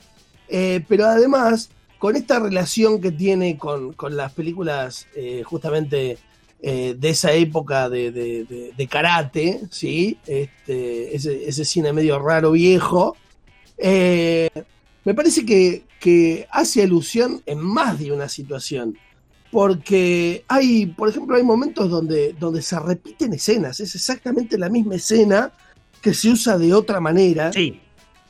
Eh, 0.49 0.85
pero 0.89 1.07
además, 1.07 1.73
con 1.99 2.17
esta 2.17 2.41
relación 2.41 3.01
que 3.01 3.13
tiene 3.13 3.59
con, 3.59 3.95
con 3.95 4.17
las 4.17 4.33
películas 4.35 5.09
eh, 5.17 5.43
justamente 5.45 6.19
de 6.61 7.11
esa 7.11 7.33
época 7.33 7.91
de, 7.91 8.11
de- 8.11 8.45
de- 8.47 8.73
de 8.75 8.89
karate, 8.89 9.61
¿sí? 9.71 10.23
Este, 10.27 11.15
ese, 11.15 11.47
ese 11.49 11.65
cine 11.67 11.93
medio 11.93 12.19
raro 12.19 12.53
viejo, 12.53 13.19
me 15.05 15.15
parece 15.15 15.45
que, 15.45 15.87
que 16.01 16.47
hace 16.51 16.83
alusión 16.83 17.43
en 17.47 17.59
más 17.59 17.99
de 17.99 18.13
una 18.13 18.29
situación. 18.29 18.99
Porque 19.55 20.45
hay, 20.49 20.87
por 20.87 21.09
ejemplo, 21.09 21.37
hay 21.37 21.45
momentos 21.45 21.89
donde, 21.89 22.33
donde 22.41 22.61
se 22.61 22.77
repiten 22.81 23.33
escenas, 23.35 23.79
es 23.79 23.95
exactamente 23.95 24.59
la 24.59 24.69
misma 24.69 24.97
escena 24.97 25.53
que 26.03 26.13
se 26.13 26.31
usa 26.31 26.59
de 26.59 26.75
otra 26.75 26.99
manera. 27.01 27.53
Sí, 27.53 27.81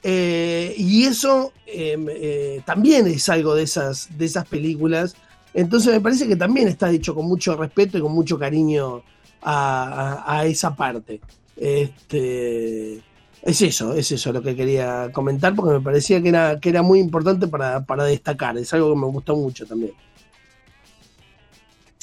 Eh, 0.03 0.75
y 0.77 1.05
eso 1.05 1.55
eh, 1.67 1.97
eh, 2.11 2.61
también 2.67 3.07
es 3.07 3.27
algo 3.31 3.55
de 3.55 3.63
esas, 3.63 4.09
de 4.19 4.27
esas 4.27 4.47
películas. 4.47 5.15
Entonces 5.55 5.95
me 5.95 6.01
parece 6.03 6.29
que 6.29 6.37
también 6.37 6.69
está 6.69 6.91
hecho 6.91 7.15
con 7.15 7.25
mucho 7.27 7.57
respeto 7.57 7.97
y 7.97 8.03
con 8.03 8.13
mucho 8.13 8.39
cariño 8.39 9.03
a, 9.41 10.21
a- 10.27 10.41
a 10.41 10.45
esa 10.45 10.77
parte. 10.77 11.23
Este, 11.57 12.97
es 13.43 13.63
eso, 13.63 13.95
es 13.95 14.13
eso 14.13 14.31
lo 14.31 14.43
que 14.43 14.55
quería 14.55 15.11
comentar 15.13 15.55
porque 15.55 15.73
me 15.73 15.81
parecía 15.81 16.21
que 16.23 16.29
era, 16.29 16.61
que 16.61 16.69
era 16.69 16.83
muy 16.83 16.99
importante 16.99 17.49
para, 17.49 17.83
para 17.87 18.05
destacar. 18.05 18.59
Es 18.59 18.75
algo 18.75 18.93
que 18.93 19.01
me 19.01 19.07
gustó 19.07 19.37
mucho 19.37 19.65
también. 19.65 19.93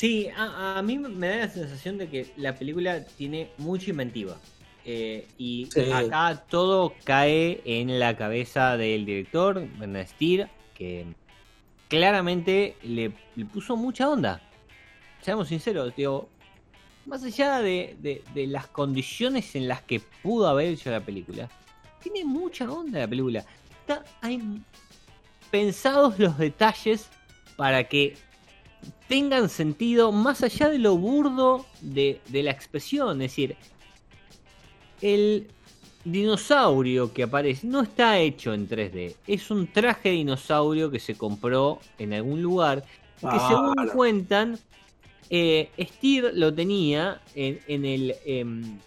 Sí, 0.02 0.30
a, 0.36 0.80
a 0.80 0.82
mí 0.82 0.98
me 0.98 1.28
da 1.28 1.36
la 1.36 1.48
sensación 1.50 2.00
de 2.00 2.10
que 2.10 2.34
la 2.36 2.56
película 2.56 3.06
tiene 3.06 3.52
mucha 3.60 3.92
inventiva. 3.92 4.36
Eh, 4.84 5.28
y 5.38 5.68
Sí. 5.72 5.92
acá 5.92 6.44
todo 6.50 6.96
cae 7.04 7.62
en 7.66 8.00
la 8.00 8.18
cabeza 8.18 8.78
del 8.78 9.06
director, 9.06 9.64
Bernard 9.78 10.08
Stier, 10.08 10.50
que 10.74 11.06
claramente 11.88 12.78
le, 12.82 13.12
le 13.36 13.46
puso 13.46 13.78
mucha 13.78 14.10
onda. 14.10 14.42
Seamos 15.22 15.50
sinceros, 15.50 15.96
digo, 15.96 16.30
más 17.06 17.24
allá 17.24 17.60
de, 17.60 17.96
de- 18.00 18.24
de 18.34 18.48
las 18.48 18.66
condiciones 18.66 19.54
en 19.56 19.68
las 19.68 19.84
que 19.84 20.00
pudo 20.24 20.48
haber 20.48 20.70
hecho 20.70 20.90
la 20.90 21.02
película, 21.02 21.48
tiene 22.02 22.26
mucha 22.26 22.68
onda 22.72 22.98
la 23.02 23.08
película. 23.08 23.46
Está, 23.82 24.04
hay 24.22 24.42
pensados 25.52 26.18
los 26.18 26.40
detalles 26.40 27.08
para 27.56 27.84
que 27.84 28.18
tengan 29.08 29.50
sentido 29.50 30.12
más 30.12 30.44
allá 30.44 30.70
de 30.70 30.80
lo 30.80 30.98
burdo 30.98 31.66
de, 31.82 32.22
de 32.28 32.44
la 32.44 32.52
expresión. 32.52 33.22
Es 33.22 33.32
decir, 33.32 33.56
el 35.02 35.48
dinosaurio 36.04 37.14
que 37.14 37.24
aparece 37.24 37.68
no 37.68 37.82
está 37.82 38.20
hecho 38.20 38.54
en 38.54 38.68
3D. 38.68 39.16
Es 39.28 39.52
un 39.52 39.68
traje 39.72 40.10
de 40.10 40.16
dinosaurio 40.16 40.90
que 40.92 41.00
se 41.00 41.16
compró 41.18 41.80
en 41.98 42.14
algún 42.14 42.42
lugar. 42.42 42.84
Que 43.30 43.40
según 43.40 43.76
Claro. 43.76 43.92
cuentan, 43.94 44.60
eh, 45.30 45.72
Steer 45.80 46.32
lo 46.36 46.54
tenía 46.54 47.22
en, 47.36 47.60
en 47.68 47.86
el... 47.86 48.16
em, 48.26 48.80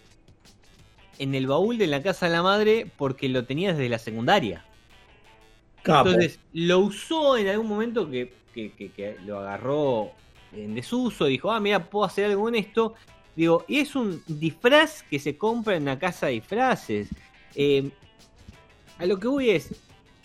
en 1.17 1.33
el 1.33 1.47
baúl 1.47 1.77
de 1.77 1.87
la 1.87 2.03
casa 2.03 2.25
de 2.27 2.33
la 2.33 2.43
madre 2.43 2.91
porque 2.97 3.29
lo 3.29 3.45
tenía 3.45 3.71
desde 3.73 3.89
la 3.89 3.99
secundaria. 3.99 4.65
Capo. 5.81 6.09
Entonces 6.09 6.39
lo 6.53 6.79
usó 6.79 7.37
en 7.37 7.47
algún 7.47 7.67
momento 7.67 8.09
que, 8.09 8.33
que- 8.55 9.17
lo 9.25 9.39
agarró 9.39 10.11
en 10.53 10.73
desuso, 10.73 11.25
dijo, 11.25 11.51
ah, 11.51 11.59
mira, 11.59 11.83
puedo 11.89 12.05
hacer 12.05 12.25
algo 12.25 12.43
con 12.43 12.55
esto. 12.55 12.95
Digo, 13.35 13.65
y 13.67 13.79
es 13.79 13.95
un 13.95 14.23
disfraz 14.27 15.03
que 15.03 15.19
se 15.19 15.37
compra 15.37 15.75
en 15.75 15.83
una 15.83 15.99
casa 15.99 16.27
de 16.27 16.33
disfraces. 16.33 17.09
Eh, 17.53 17.91
a 18.97 19.05
lo 19.05 19.19
que 19.19 19.27
voy 19.27 19.49
es, 19.49 19.75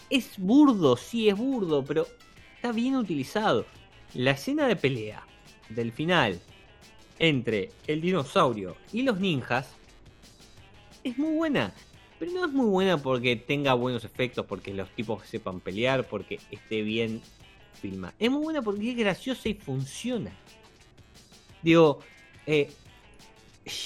es 0.08 0.38
burdo, 0.38 0.96
sí 0.96 1.28
es 1.28 1.36
burdo, 1.36 1.84
pero 1.84 2.06
está 2.54 2.70
bien 2.72 2.94
utilizado. 2.96 3.66
La 4.14 4.32
escena 4.32 4.68
de 4.68 4.76
pelea 4.76 5.24
del 5.68 5.92
final 5.92 6.40
entre 7.18 7.70
el 7.86 8.00
dinosaurio 8.00 8.76
y 8.92 9.02
los 9.02 9.18
ninjas 9.18 9.74
es 11.02 11.18
muy 11.18 11.34
buena. 11.34 11.74
Pero 12.18 12.32
no 12.32 12.44
es 12.44 12.52
muy 12.52 12.66
buena 12.66 12.98
porque 12.98 13.34
tenga 13.34 13.72
buenos 13.74 14.04
efectos, 14.04 14.44
porque 14.46 14.74
los 14.74 14.90
tipos 14.90 15.26
sepan 15.26 15.60
pelear, 15.60 16.06
porque 16.06 16.38
esté 16.50 16.82
bien 16.82 17.22
filmada. 17.74 18.14
Es 18.18 18.30
muy 18.30 18.42
buena 18.42 18.62
porque 18.62 18.90
es 18.90 18.96
graciosa 18.96 19.48
y 19.48 19.54
funciona. 19.54 20.32
Digo, 21.62 22.00
eh, 22.46 22.70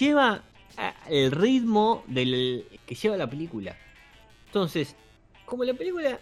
lleva 0.00 0.42
el 1.08 1.30
ritmo 1.30 2.04
del 2.06 2.66
que 2.86 2.94
lleva 2.94 3.16
la 3.16 3.28
película. 3.28 3.76
Entonces, 4.46 4.96
como 5.44 5.64
la 5.64 5.74
película 5.74 6.18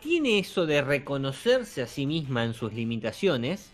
tiene 0.00 0.38
eso 0.38 0.66
de 0.66 0.82
reconocerse 0.82 1.82
a 1.82 1.86
sí 1.86 2.06
misma 2.06 2.44
en 2.44 2.54
sus 2.54 2.72
limitaciones, 2.72 3.70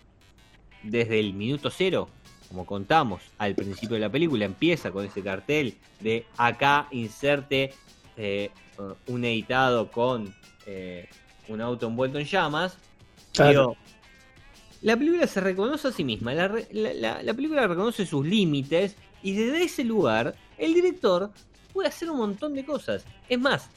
desde 0.82 1.20
el 1.20 1.34
minuto 1.34 1.70
cero, 1.70 2.08
como 2.48 2.66
contamos 2.66 3.22
al 3.38 3.54
principio 3.54 3.94
de 3.94 4.00
la 4.00 4.10
película, 4.10 4.44
empieza 4.44 4.90
con 4.90 5.04
ese 5.04 5.22
cartel 5.22 5.76
de 6.00 6.26
acá 6.36 6.88
inserte 6.90 7.72
eh, 8.16 8.50
un 9.06 9.24
editado 9.24 9.90
con 9.90 10.34
eh, 10.66 11.08
un 11.52 11.60
auto 11.60 11.86
envuelto 11.86 12.18
en 12.18 12.26
llamas. 12.26 12.76
Claro. 13.32 13.50
Digo, 13.50 13.76
la 14.82 14.96
película 14.96 15.26
se 15.26 15.40
reconoce 15.40 15.88
a 15.88 15.92
sí 15.92 16.02
misma, 16.04 16.34
la, 16.34 16.48
la- 16.72 16.94
la- 16.94 17.22
la 17.22 17.34
película 17.34 17.66
reconoce 17.66 18.04
sus 18.06 18.26
límites 18.26 18.96
y 19.22 19.32
desde 19.32 19.62
ese 19.64 19.84
lugar 19.84 20.34
el 20.58 20.74
director 20.74 21.30
puede 21.72 21.88
hacer 21.88 22.10
un 22.10 22.18
montón 22.18 22.54
de 22.54 22.64
cosas. 22.64 23.04
Es 23.28 23.38
más, 23.38 23.68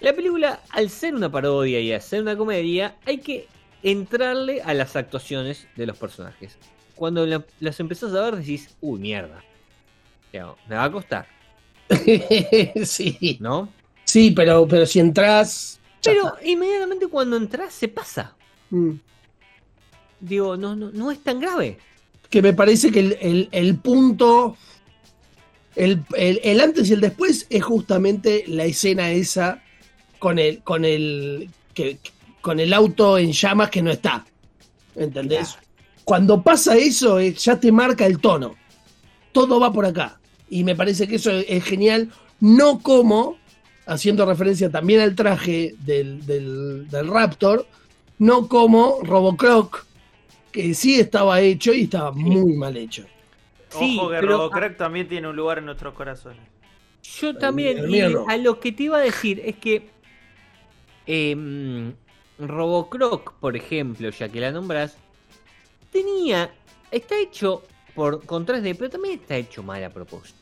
la 0.00 0.12
película, 0.14 0.60
al 0.70 0.90
ser 0.90 1.14
una 1.14 1.30
parodia 1.30 1.80
y 1.80 1.92
al 1.92 2.00
ser 2.02 2.22
una 2.22 2.36
comedia, 2.36 2.96
hay 3.06 3.18
que 3.18 3.46
entrarle 3.82 4.62
a 4.62 4.72
las 4.74 4.96
actuaciones 4.96 5.66
de 5.76 5.86
los 5.86 5.96
personajes. 5.96 6.56
Cuando 6.94 7.26
la- 7.26 7.44
las 7.60 7.78
empezás 7.80 8.14
a 8.14 8.22
ver 8.22 8.36
decís, 8.36 8.74
uy, 8.80 8.98
mierda. 9.00 9.42
Me 10.68 10.74
va 10.74 10.84
a 10.84 10.90
costar, 10.90 11.26
sí. 12.84 13.36
¿no? 13.40 13.68
Sí, 14.04 14.30
pero, 14.32 14.66
pero 14.66 14.84
si 14.86 14.98
entras. 15.00 15.78
Pero 16.04 16.34
inmediatamente 16.44 17.06
cuando 17.08 17.36
entras 17.36 17.72
se 17.74 17.88
pasa. 17.88 18.34
Mm. 18.70 18.92
Digo, 20.20 20.56
no, 20.56 20.74
no, 20.74 20.90
no 20.90 21.10
es 21.10 21.18
tan 21.22 21.40
grave. 21.40 21.78
que 22.30 22.42
me 22.42 22.52
parece 22.52 22.90
que 22.90 23.00
el, 23.00 23.18
el- 23.20 23.48
el 23.52 23.76
punto, 23.78 24.56
el, 25.76 26.02
el- 26.16 26.60
antes 26.60 26.88
y 26.90 26.94
el 26.94 27.00
después 27.00 27.46
es 27.50 27.62
justamente 27.62 28.44
la 28.48 28.64
escena 28.64 29.10
esa 29.10 29.62
con 30.18 30.38
el, 30.38 30.60
con 30.62 30.84
el, 30.84 31.50
que, 31.74 31.98
con 32.40 32.58
el 32.60 32.72
auto 32.72 33.18
en 33.18 33.32
llamas 33.32 33.70
que 33.70 33.82
no 33.82 33.90
está. 33.92 34.24
¿Entendés? 34.96 35.56
cuando 36.04 36.42
pasa 36.42 36.76
eso, 36.76 37.18
eh, 37.18 37.32
ya 37.34 37.58
te 37.58 37.72
marca 37.72 38.04
el 38.04 38.18
tono. 38.18 38.56
Todo 39.32 39.58
va 39.58 39.72
por 39.72 39.86
acá. 39.86 40.20
Y 40.50 40.62
me 40.62 40.74
parece 40.76 41.08
que 41.08 41.16
eso 41.16 41.30
es, 41.30 41.46
es 41.48 41.64
genial. 41.64 42.10
No 42.40 42.78
como, 42.80 43.38
haciendo 43.86 44.24
referencia 44.26 44.70
también 44.70 45.00
al 45.00 45.14
traje 45.14 45.74
del, 45.80 46.24
del- 46.26 46.88
del 46.88 47.08
Raptor, 47.08 47.66
no 48.18 48.48
como 48.48 48.98
Robocroc, 49.02 49.84
que 50.52 50.72
sí 50.74 50.98
estaba 51.00 51.40
hecho 51.40 51.72
y 51.72 51.82
estaba 51.82 52.12
muy 52.12 52.54
mal 52.54 52.76
hecho. 52.76 53.04
Sí, 53.70 53.96
Ojo 53.98 54.10
que 54.10 54.16
pero- 54.20 54.36
Robocrack 54.38 54.76
también 54.76 55.08
tiene 55.08 55.28
un 55.28 55.34
lugar 55.36 55.58
en 55.58 55.66
nuestros 55.66 55.94
corazones. 55.94 56.40
Yo 57.20 57.36
también, 57.36 57.78
el 57.78 57.94
y 57.94 58.00
a 58.00 58.36
lo 58.38 58.58
que 58.60 58.72
te 58.72 58.84
iba 58.84 58.96
a 58.98 59.00
decir 59.00 59.42
es 59.44 59.56
que 59.56 59.88
em, 61.06 61.92
Robocroc, 62.38 63.34
por 63.34 63.56
ejemplo, 63.56 64.08
ya 64.10 64.28
que 64.28 64.40
la 64.40 64.50
nombras, 64.52 64.96
tenía, 65.92 66.50
está 66.90 67.18
hecho 67.18 67.62
por 67.94 68.24
con 68.24 68.46
3D, 68.46 68.74
pero 68.76 68.90
también 68.90 69.20
está 69.20 69.36
hecho 69.36 69.62
mal 69.62 69.82
a 69.84 69.90
propósito. 69.90 70.38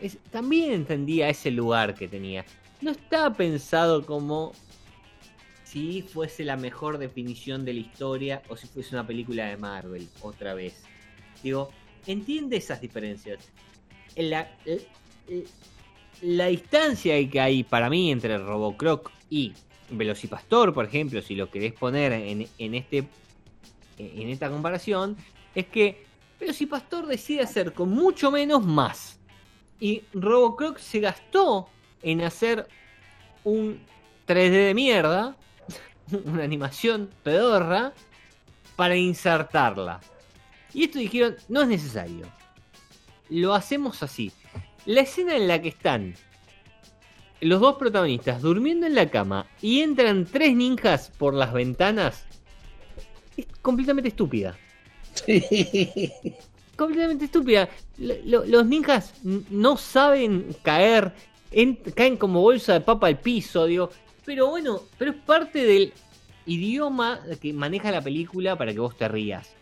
Es- 0.00 0.18
también 0.30 0.72
entendía 0.72 1.28
ese 1.28 1.50
lugar 1.50 1.94
que 1.94 2.08
tenía. 2.08 2.44
No 2.80 2.90
estaba 2.90 3.32
pensado 3.34 4.04
como 4.04 4.52
si 5.64 6.02
fuese 6.02 6.44
la 6.44 6.56
mejor 6.56 6.98
definición 6.98 7.64
de 7.64 7.74
la 7.74 7.80
historia 7.80 8.42
o 8.48 8.56
si 8.56 8.66
fuese 8.66 8.94
una 8.94 9.06
película 9.06 9.46
de 9.46 9.56
Marvel, 9.56 10.08
otra 10.20 10.54
vez. 10.54 10.82
Digo, 11.42 11.70
entiende 12.06 12.56
esas 12.56 12.80
diferencias. 12.80 13.38
La, 14.16 14.50
la- 14.64 14.76
la 16.20 16.46
distancia 16.46 17.28
que 17.30 17.40
hay 17.40 17.62
para 17.64 17.88
mí 17.88 18.10
entre 18.12 18.38
Robocroc 18.38 19.10
y 19.30 19.52
Velocipastor, 19.90 20.72
por 20.74 20.84
ejemplo, 20.84 21.20
si 21.22 21.34
lo 21.34 21.50
querés 21.50 21.72
poner 21.72 22.12
en, 22.12 22.46
en 22.58 22.74
este 22.74 23.04
en 23.98 24.28
esta 24.30 24.50
comparación, 24.50 25.16
es 25.54 25.66
que 25.66 26.04
Velocipastor 26.40 27.06
decide 27.06 27.42
hacer 27.42 27.72
con 27.72 27.90
mucho 27.90 28.30
menos 28.30 28.64
más. 28.64 29.20
Y 29.82 30.04
Robocroc 30.12 30.78
se 30.78 31.00
gastó 31.00 31.68
en 32.04 32.20
hacer 32.20 32.68
un 33.42 33.80
3D 34.28 34.66
de 34.66 34.74
mierda, 34.74 35.34
una 36.24 36.44
animación 36.44 37.10
pedorra, 37.24 37.92
para 38.76 38.94
insertarla. 38.94 40.00
Y 40.72 40.84
esto 40.84 41.00
dijeron, 41.00 41.34
no 41.48 41.62
es 41.62 41.68
necesario. 41.68 42.26
Lo 43.28 43.54
hacemos 43.54 44.04
así. 44.04 44.30
La 44.86 45.00
escena 45.00 45.34
en 45.34 45.48
la 45.48 45.60
que 45.60 45.70
están 45.70 46.14
los 47.40 47.60
dos 47.60 47.74
protagonistas 47.74 48.40
durmiendo 48.40 48.86
en 48.86 48.94
la 48.94 49.10
cama 49.10 49.48
y 49.60 49.80
entran 49.80 50.26
tres 50.26 50.54
ninjas 50.54 51.10
por 51.18 51.34
las 51.34 51.52
ventanas 51.52 52.24
es 53.36 53.46
completamente 53.60 54.10
estúpida. 54.10 54.56
Completamente 56.82 57.26
estúpida. 57.26 57.68
Lo- 57.98 58.14
lo- 58.24 58.44
los 58.44 58.66
ninjas 58.66 59.14
no 59.22 59.76
saben 59.76 60.48
caer, 60.62 61.12
en- 61.52 61.76
caen 61.94 62.16
como 62.16 62.40
bolsa 62.40 62.72
de 62.72 62.80
papa 62.80 63.06
al 63.06 63.20
piso, 63.20 63.66
digo. 63.66 63.88
Pero 64.24 64.48
bueno, 64.50 64.80
pero 64.98 65.12
es 65.12 65.16
parte 65.18 65.64
del 65.64 65.92
idioma 66.44 67.20
que 67.40 67.52
maneja 67.52 67.92
la 67.92 68.00
película 68.02 68.56
para 68.58 68.72
que 68.72 68.80
vos 68.80 68.96
te 68.96 69.06
rías. 69.06 69.54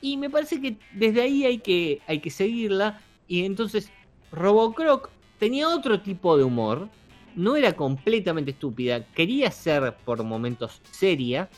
Y 0.00 0.16
me 0.16 0.30
parece 0.30 0.60
que 0.60 0.76
desde 0.94 1.22
ahí 1.22 1.44
hay 1.44 1.58
que, 1.58 2.00
hay 2.06 2.20
que 2.20 2.30
seguirla. 2.30 3.00
Y 3.26 3.44
entonces 3.44 3.90
Robocroc 4.30 5.10
tenía 5.40 5.68
otro 5.70 6.00
tipo 6.00 6.36
de 6.38 6.44
humor. 6.44 6.88
No 7.34 7.56
era 7.56 7.72
completamente 7.72 8.52
estúpida. 8.52 9.04
Quería 9.06 9.50
ser 9.50 9.96
por 10.04 10.22
momentos 10.22 10.80
seria. 10.92 11.48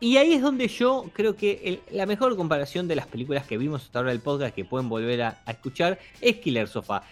Y 0.00 0.16
ahí 0.16 0.34
es 0.34 0.42
donde 0.42 0.68
yo 0.68 1.10
creo 1.12 1.36
que 1.36 1.60
el- 1.64 1.96
la 1.96 2.04
mejor 2.06 2.36
comparación 2.36 2.88
de 2.88 2.96
las 2.96 3.06
películas 3.06 3.46
que 3.46 3.56
vimos 3.56 3.82
hasta 3.82 4.00
ahora 4.00 4.10
del 4.10 4.20
podcast 4.20 4.54
que 4.54 4.64
pueden 4.64 4.88
volver 4.88 5.22
a, 5.22 5.42
escuchar 5.46 5.98
es 6.20 6.36
Killer 6.36 6.68
Sofa. 6.68 7.02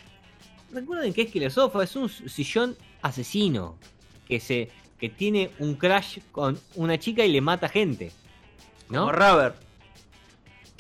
Recuerden 0.73 1.13
que 1.13 1.23
es 1.23 1.31
Killer 1.31 1.51
Sofa, 1.51 1.83
es 1.85 1.97
un 1.97 2.09
sillón 2.09 2.77
asesino 3.03 3.77
que 4.27 4.41
se 4.41 4.71
que 4.99 5.09
tiene 5.09 5.51
un 5.59 5.75
crash 5.75 6.21
con 6.31 6.57
una 6.77 6.97
chica 6.97 7.25
y 7.25 7.33
le 7.33 7.41
mata 7.41 7.69
gente. 7.69 8.13
¿No? 8.89 9.11
Rubber. 9.11 9.55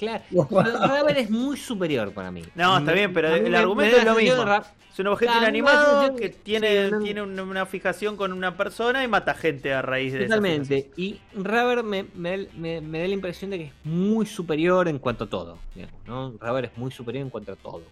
Claro. 0.02 0.24
Raven 0.50 1.16
es 1.16 1.30
muy 1.30 1.56
superior 1.56 2.12
para 2.12 2.32
mí. 2.32 2.42
No, 2.56 2.76
está 2.78 2.90
bien, 2.92 3.12
pero 3.12 3.32
el 3.32 3.48
me- 3.48 3.56
argumento 3.56 3.94
me 3.96 4.00
es 4.02 4.04
lo 4.04 4.14
mismo. 4.16 4.44
Ra- 4.44 4.74
Es 4.92 4.98
un 4.98 5.06
objeto 5.06 5.32
inanimado 5.38 6.16
que 6.16 6.28
tiene, 6.30 6.86
sí, 6.86 6.90
no- 6.90 7.00
tiene 7.00 7.22
una, 7.22 7.66
fijación 7.66 8.16
con 8.16 8.32
una 8.32 8.56
persona 8.56 9.04
y 9.04 9.06
mata 9.08 9.32
gente 9.34 9.72
a 9.72 9.80
raíz 9.80 10.12
de 10.12 10.24
esa 10.24 10.34
Totalmente. 10.34 10.90
Y 10.96 11.20
Rubber 11.34 11.84
me, 11.84 12.04
me- 12.14 12.48
me- 12.56 12.80
me 12.80 12.98
da 13.00 13.06
la 13.06 13.14
impresión 13.14 13.52
de 13.52 13.58
que 13.58 13.64
es 13.66 13.72
muy 13.84 14.26
superior 14.26 14.88
en 14.88 14.98
cuanto 14.98 15.24
a 15.24 15.30
todo. 15.30 15.58
¿no? 16.06 16.34
Rubber 16.40 16.64
es 16.64 16.76
muy 16.76 16.90
superior 16.90 17.22
en 17.22 17.30
cuanto 17.30 17.52
a 17.52 17.56
todo. 17.56 17.82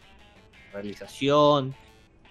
Realización, 0.73 1.75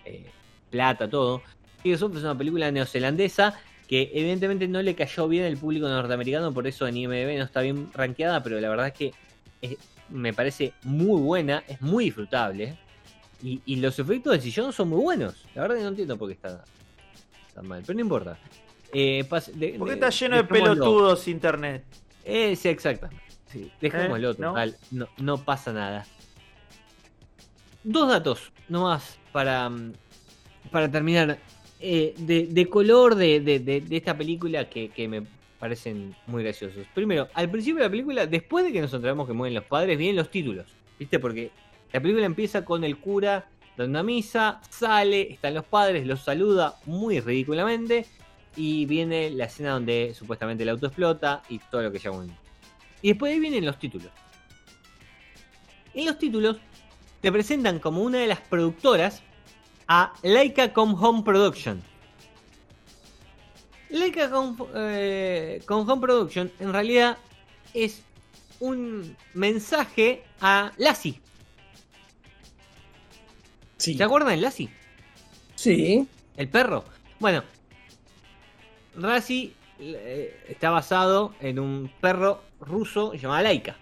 eh, 0.04 0.26
plata, 0.70 1.10
todo. 1.10 1.42
Y 1.86 1.94
eso 1.94 2.12
es 2.14 2.22
una 2.22 2.38
película 2.38 2.70
neozelandesa 2.70 3.58
que 3.88 4.12
evidentemente 4.14 4.68
no 4.68 4.82
le 4.82 4.94
cayó 4.94 5.28
bien 5.28 5.46
al 5.46 5.58
público 5.58 5.88
norteamericano, 5.88 6.54
por 6.54 6.68
eso 6.68 6.86
en 6.86 6.98
IMDb 6.98 7.38
no 7.38 7.44
está 7.46 7.62
bien 7.62 7.90
rankeada, 7.94 8.44
pero 8.44 8.60
la 8.60 8.70
verdad 8.70 8.88
es 8.88 8.94
que 8.94 9.12
es- 9.62 9.78
me 10.10 10.34
parece 10.34 10.74
muy 10.84 11.22
buena, 11.22 11.64
es 11.68 11.82
muy 11.82 12.06
disfrutable. 12.06 12.78
Y, 13.42 13.62
y 13.66 13.78
los 13.78 13.98
efectos 14.00 14.34
del 14.34 14.42
sillón 14.42 14.74
son 14.74 14.90
muy 14.90 15.02
buenos. 15.02 15.46
La 15.56 15.62
verdad 15.62 15.78
que 15.78 15.84
no 15.84 15.90
entiendo 15.90 16.18
por 16.18 16.28
qué 16.28 16.34
está 16.34 16.64
tan 17.54 17.68
mal, 17.68 17.82
pero 17.86 17.96
no 17.96 18.02
importa. 18.02 18.38
Eh, 18.94 19.24
de- 19.56 19.76
Porque 19.78 19.96
de- 19.96 20.06
está 20.06 20.10
lleno 20.10 20.36
de 20.38 20.44
pelotudos 20.44 21.28
internet. 21.28 21.84
Eh, 22.26 22.56
sí, 22.56 22.68
exactamente. 22.70 23.24
Sí, 23.52 23.72
dejémoslo, 23.82 24.32
Eh, 24.32 24.36
total. 24.36 24.78
No, 24.92 25.08
no 25.18 25.38
pasa 25.44 25.72
nada. 25.72 26.06
Dos 27.84 28.10
datos 28.10 28.52
nomás 28.68 29.18
para, 29.32 29.72
para 30.72 30.90
terminar. 30.92 31.40
Eh, 31.80 32.14
de, 32.18 32.48
de 32.48 32.66
color 32.68 33.16
de, 33.16 33.40
de- 33.40 33.60
de- 33.60 33.80
de 33.82 33.98
esta 33.98 34.18
película 34.18 34.70
que, 34.70 34.90
que 34.90 35.08
me 35.08 35.24
parecen 35.60 36.16
muy 36.26 36.44
graciosos. 36.44 36.88
Primero, 36.94 37.28
al 37.34 37.50
principio 37.50 37.80
de 37.80 37.84
la 37.84 37.92
película, 37.92 38.26
después 38.26 38.66
de 38.66 38.72
que 38.72 38.82
nos 38.82 38.94
enteramos 38.94 39.28
que 39.28 39.34
mueren 39.34 39.54
los 39.54 39.66
padres, 39.66 39.98
vienen 39.98 40.16
los 40.16 40.32
títulos. 40.32 40.66
¿Viste? 40.98 41.20
Porque 41.20 41.52
la 41.92 42.02
película 42.02 42.26
empieza 42.26 42.66
con 42.66 42.84
el 42.84 42.98
cura 42.98 43.48
dando 43.78 44.00
una 44.00 44.04
misa, 44.04 44.62
sale, 44.70 45.32
están 45.32 45.54
los 45.54 45.66
padres, 45.66 46.08
los 46.08 46.22
saluda 46.22 46.76
muy 46.86 47.20
ridículamente. 47.20 48.06
Y 48.56 48.86
viene 48.86 49.30
la 49.30 49.46
escena 49.46 49.72
donde 49.72 50.14
supuestamente 50.16 50.64
el 50.64 50.70
auto 50.70 50.88
explota 50.88 51.44
y 51.50 51.60
todo 51.60 51.84
lo 51.84 51.92
que 51.92 52.00
ya 52.00 52.10
vimos. 52.10 52.28
Y 53.02 53.10
después 53.10 53.32
ahí 53.32 53.40
vienen 53.40 53.66
los 53.66 53.78
títulos. 53.78 54.10
En 55.94 56.06
los 56.06 56.18
títulos 56.18 56.58
te 57.22 57.32
presentan 57.32 57.80
como 57.80 58.02
una 58.02 58.20
de 58.20 58.28
las 58.28 58.40
productoras 58.40 59.22
a 59.88 60.14
Laika 60.24 60.74
Com 60.74 60.94
Home 61.02 61.24
Production. 61.24 61.82
Com, 64.30 64.56
eh, 64.76 65.62
Com 65.66 65.90
Home 65.90 66.02
Production 66.02 66.52
en 66.60 66.72
realidad 66.74 67.18
es 67.74 68.04
un 68.60 69.16
mensaje 69.34 70.24
a 70.42 70.72
Lassie. 70.78 71.20
Sí. 73.78 73.96
¿Se 73.96 74.04
acuerdan 74.04 74.30
de 74.36 74.38
Lassie? 74.42 74.70
Sí. 75.56 76.08
El 76.38 76.50
perro. 76.50 76.84
Bueno, 77.20 77.44
Lassie 78.96 79.54
eh, 79.80 80.46
está 80.50 80.70
basado 80.70 81.34
en 81.40 81.60
un 81.60 81.92
perro 82.02 82.44
ruso 82.60 83.14
llamado 83.14 83.44
Laika. 83.44 83.76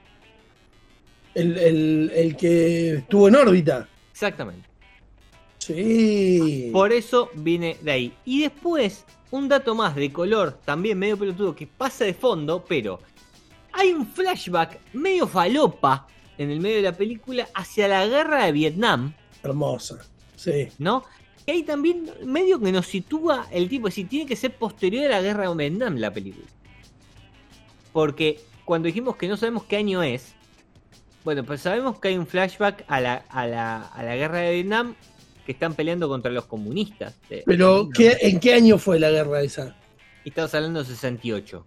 El, 1.34 1.58
el- 1.58 2.12
el 2.16 2.38
que 2.38 2.96
estuvo 2.98 3.28
en 3.28 3.36
órbita. 3.36 3.88
Exactamente. 4.12 4.68
Sí. 5.60 6.70
Por 6.72 6.94
eso 6.94 7.30
viene 7.36 7.78
de 7.82 7.92
ahí. 7.92 8.14
Y 8.26 8.42
después, 8.44 9.06
un 9.32 9.48
dato 9.50 9.76
más 9.76 9.96
de 9.96 10.12
color, 10.12 10.60
también 10.66 10.98
medio 11.00 11.18
pelotudo, 11.18 11.56
que 11.56 11.68
pasa 11.68 12.06
de 12.06 12.14
fondo, 12.14 12.64
pero 12.68 13.00
hay 13.74 13.92
un 13.92 14.08
flashback 14.08 14.80
medio 14.94 15.28
falopa 15.28 16.08
en 16.38 16.52
el 16.52 16.60
medio 16.60 16.78
de 16.78 16.84
la 16.84 16.94
película 16.94 17.48
hacia 17.54 17.88
la 17.88 18.06
guerra 18.08 18.46
de 18.46 18.52
Vietnam, 18.52 19.14
Hermosa. 19.44 20.00
Sí. 20.36 20.68
¿no? 20.78 21.04
Y 21.46 21.52
ahí 21.52 21.64
también 21.64 22.10
medio 22.26 22.60
que 22.60 22.72
nos 22.72 22.86
sitúa 22.86 23.48
el 23.52 23.70
tipo, 23.70 23.90
si 23.90 24.04
tiene 24.04 24.26
que 24.26 24.36
ser 24.36 24.56
posterior 24.56 25.06
a 25.06 25.10
la 25.10 25.22
guerra 25.22 25.50
de 25.50 25.56
Vietnam 25.56 25.96
la 25.98 26.12
película. 26.12 26.46
Porque 27.94 28.42
cuando 28.66 28.88
dijimos 28.88 29.16
que 29.16 29.28
no 29.28 29.38
sabemos 29.38 29.64
qué 29.64 29.78
año 29.78 30.04
es, 30.04 30.36
bueno, 31.24 31.44
pues 31.44 31.62
sabemos 31.62 32.00
que 32.00 32.10
hay 32.10 32.18
un 32.18 32.28
flashback 32.28 32.86
a 32.88 33.02
la, 33.02 33.26
a 33.30 33.48
la, 33.48 33.82
a 33.82 34.04
la 34.04 34.16
guerra 34.16 34.40
de 34.40 34.54
Vietnam 34.56 34.96
que 35.48 35.54
están 35.54 35.76
peleando 35.76 36.10
contra 36.10 36.30
los 36.30 36.44
comunistas. 36.46 37.16
Pero, 37.46 37.88
¿qué- 37.96 38.18
¿en 38.20 38.38
qué 38.42 38.54
año 38.54 38.78
fue 38.78 39.00
la 39.00 39.10
guerra 39.10 39.42
esa? 39.42 39.78
Y 40.26 40.30
estamos 40.30 40.54
hablando 40.54 40.84
de 40.84 40.86
68. 40.90 41.66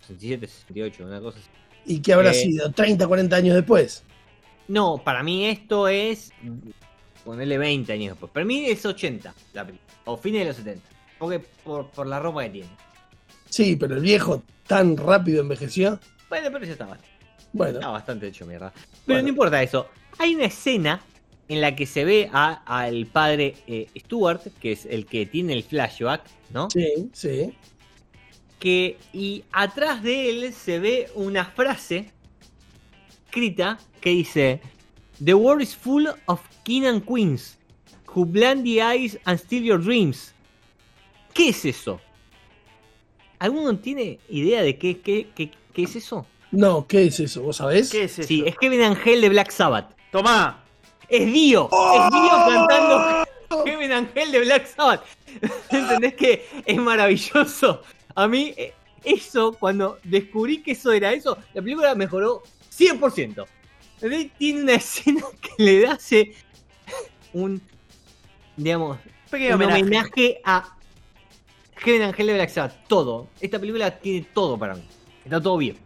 67, 0.00 0.46
68, 0.46 1.04
una 1.04 1.20
cosa 1.20 1.38
así. 1.38 1.48
¿Y 1.84 2.00
qué 2.00 2.14
habrá 2.14 2.30
Eh, 2.30 2.34
sido? 2.34 2.70
¿30, 2.72 3.06
40 3.06 3.36
años 3.36 3.54
después? 3.54 4.02
No, 4.66 4.96
para 5.04 5.22
mí 5.22 5.44
esto 5.44 5.88
es. 5.88 6.30
Ponerle 7.22 7.58
20 7.58 7.92
años 7.92 8.12
después. 8.12 8.32
Para 8.32 8.46
mí 8.46 8.64
es 8.64 8.86
80 8.86 9.34
la 9.52 9.66
película. 9.66 9.92
O 10.06 10.16
fines 10.16 10.40
de 10.40 10.46
los 10.46 10.56
70. 10.56 10.88
Porque 11.18 11.40
por, 11.62 11.90
por 11.90 12.06
la 12.06 12.18
ropa 12.20 12.44
que 12.44 12.50
tiene. 12.50 12.68
Sí, 13.50 13.76
pero 13.76 13.94
el 13.96 14.00
viejo 14.00 14.42
tan 14.66 14.96
rápido 14.96 15.42
envejeció. 15.42 16.00
Bueno, 16.30 16.48
pero 16.50 16.64
ya 16.64 16.72
está 16.72 16.86
bastante, 16.86 17.08
Bueno, 17.52 17.74
está 17.78 17.88
bastante 17.90 18.28
hecho 18.28 18.46
mierda. 18.46 18.72
Pero 18.74 18.88
Bueno. 19.06 19.22
no 19.24 19.28
importa 19.28 19.62
eso. 19.62 19.86
Hay 20.18 20.34
una 20.34 20.46
escena 20.46 21.00
en 21.48 21.60
la 21.60 21.74
que 21.76 21.86
se 21.86 22.04
ve 22.04 22.28
a- 22.32 22.62
al 22.66 23.06
padre 23.06 23.54
eh, 23.66 23.86
Stuart, 23.96 24.42
que 24.60 24.72
es 24.72 24.86
el 24.86 25.06
que 25.06 25.26
tiene 25.26 25.52
el 25.54 25.62
flashback, 25.62 26.22
¿no? 26.52 26.68
sí, 26.70 27.08
sí. 27.12 27.52
que 28.58 28.96
y 29.12 29.44
atrás 29.52 30.02
de 30.02 30.30
él 30.30 30.52
se 30.52 30.78
ve 30.78 31.08
una 31.14 31.44
frase 31.44 32.10
escrita 33.26 33.78
que 34.00 34.10
dice 34.10 34.60
The 35.24 35.34
world 35.34 35.62
is 35.62 35.74
full 35.76 36.06
of 36.26 36.40
king 36.64 36.84
and 36.84 37.04
queens 37.04 37.56
who 38.14 38.24
blind 38.24 38.64
the 38.64 38.80
eyes 38.82 39.18
and 39.24 39.38
steal 39.38 39.62
your 39.62 39.82
dreams. 39.82 40.34
¿Qué 41.34 41.50
es 41.50 41.64
eso? 41.64 42.00
¿Alguno 43.38 43.76
tiene 43.78 44.18
idea 44.28 44.62
de 44.62 44.76
qué, 44.78 44.98
qué, 45.00 45.28
qué, 45.34 45.50
qué 45.72 45.82
es 45.82 45.94
eso? 45.96 46.26
No, 46.50 46.86
¿qué 46.86 47.06
es 47.06 47.20
eso? 47.20 47.42
¿Vos 47.42 47.56
sabés? 47.58 47.90
¿Qué 47.90 48.04
es 48.04 48.18
eso? 48.18 48.26
Sí, 48.26 48.42
es 48.46 48.56
Kevin 48.56 48.80
Angel 48.82 49.20
de 49.20 49.28
Black 49.28 49.50
Sabbath. 49.50 49.94
Tomá. 50.10 50.64
Es 51.08 51.32
Dio, 51.32 51.70
es 51.70 52.10
Dio 52.10 52.30
cantando 52.30 53.64
Kevin 53.64 53.92
Angel 53.92 54.30
de 54.30 54.40
Black 54.40 54.66
Sabbath. 54.66 55.04
¿Entendés 55.70 56.14
que 56.14 56.46
es 56.66 56.76
maravilloso? 56.76 57.82
A 58.14 58.28
mí, 58.28 58.52
eh, 58.56 58.74
eso, 59.04 59.52
cuando 59.52 59.98
descubrí 60.04 60.62
que 60.62 60.72
eso 60.72 60.92
era 60.92 61.12
eso, 61.12 61.38
la 61.54 61.62
película 61.62 61.94
mejoró 61.94 62.42
100%. 62.76 63.46
¿Entendés? 63.94 64.32
Tiene 64.38 64.62
una 64.62 64.74
escena 64.74 65.22
que 65.40 65.62
le 65.62 65.86
hace 65.86 66.34
un, 67.32 67.60
digamos, 68.56 68.98
un 69.32 69.52
homenaje. 69.52 69.82
homenaje 69.82 70.40
a 70.44 70.76
Kevin 71.82 72.02
Angel 72.02 72.26
de 72.26 72.34
Black 72.34 72.50
Sabbath. 72.50 72.86
Todo. 72.86 73.28
Esta 73.40 73.58
película 73.58 73.90
tiene 73.98 74.26
todo 74.34 74.58
para 74.58 74.74
mí. 74.74 74.82
Está 75.24 75.40
todo 75.40 75.56
bien. 75.56 75.78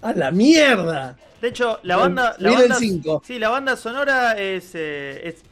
¡A 0.00 0.12
la 0.12 0.30
mierda! 0.30 1.16
De 1.44 1.50
hecho, 1.50 1.78
la 1.82 1.96
banda. 1.96 2.34
La 2.38 2.52
banda 2.52 2.74
sí, 3.22 3.38
la 3.38 3.50
banda 3.50 3.76
sonora 3.76 4.32
es, 4.32 4.70
eh, 4.74 5.28
es 5.28 5.42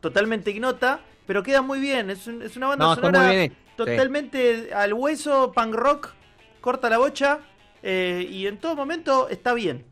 totalmente 0.00 0.50
ignota, 0.50 1.00
pero 1.26 1.42
queda 1.42 1.60
muy 1.60 1.78
bien. 1.78 2.08
Es, 2.08 2.26
un- 2.26 2.40
es 2.40 2.56
una 2.56 2.68
banda 2.68 2.86
No, 2.86 2.94
sonora 2.94 3.28
bien. 3.30 3.50
Sí. 3.50 3.56
totalmente 3.76 4.72
al 4.72 4.94
hueso, 4.94 5.52
punk 5.52 5.74
rock, 5.74 6.14
corta 6.62 6.88
la 6.88 6.96
bocha, 6.96 7.40
eh, 7.82 8.26
y 8.30 8.46
en 8.46 8.56
todo 8.56 8.74
momento 8.76 9.28
está 9.28 9.52
bien. 9.52 9.84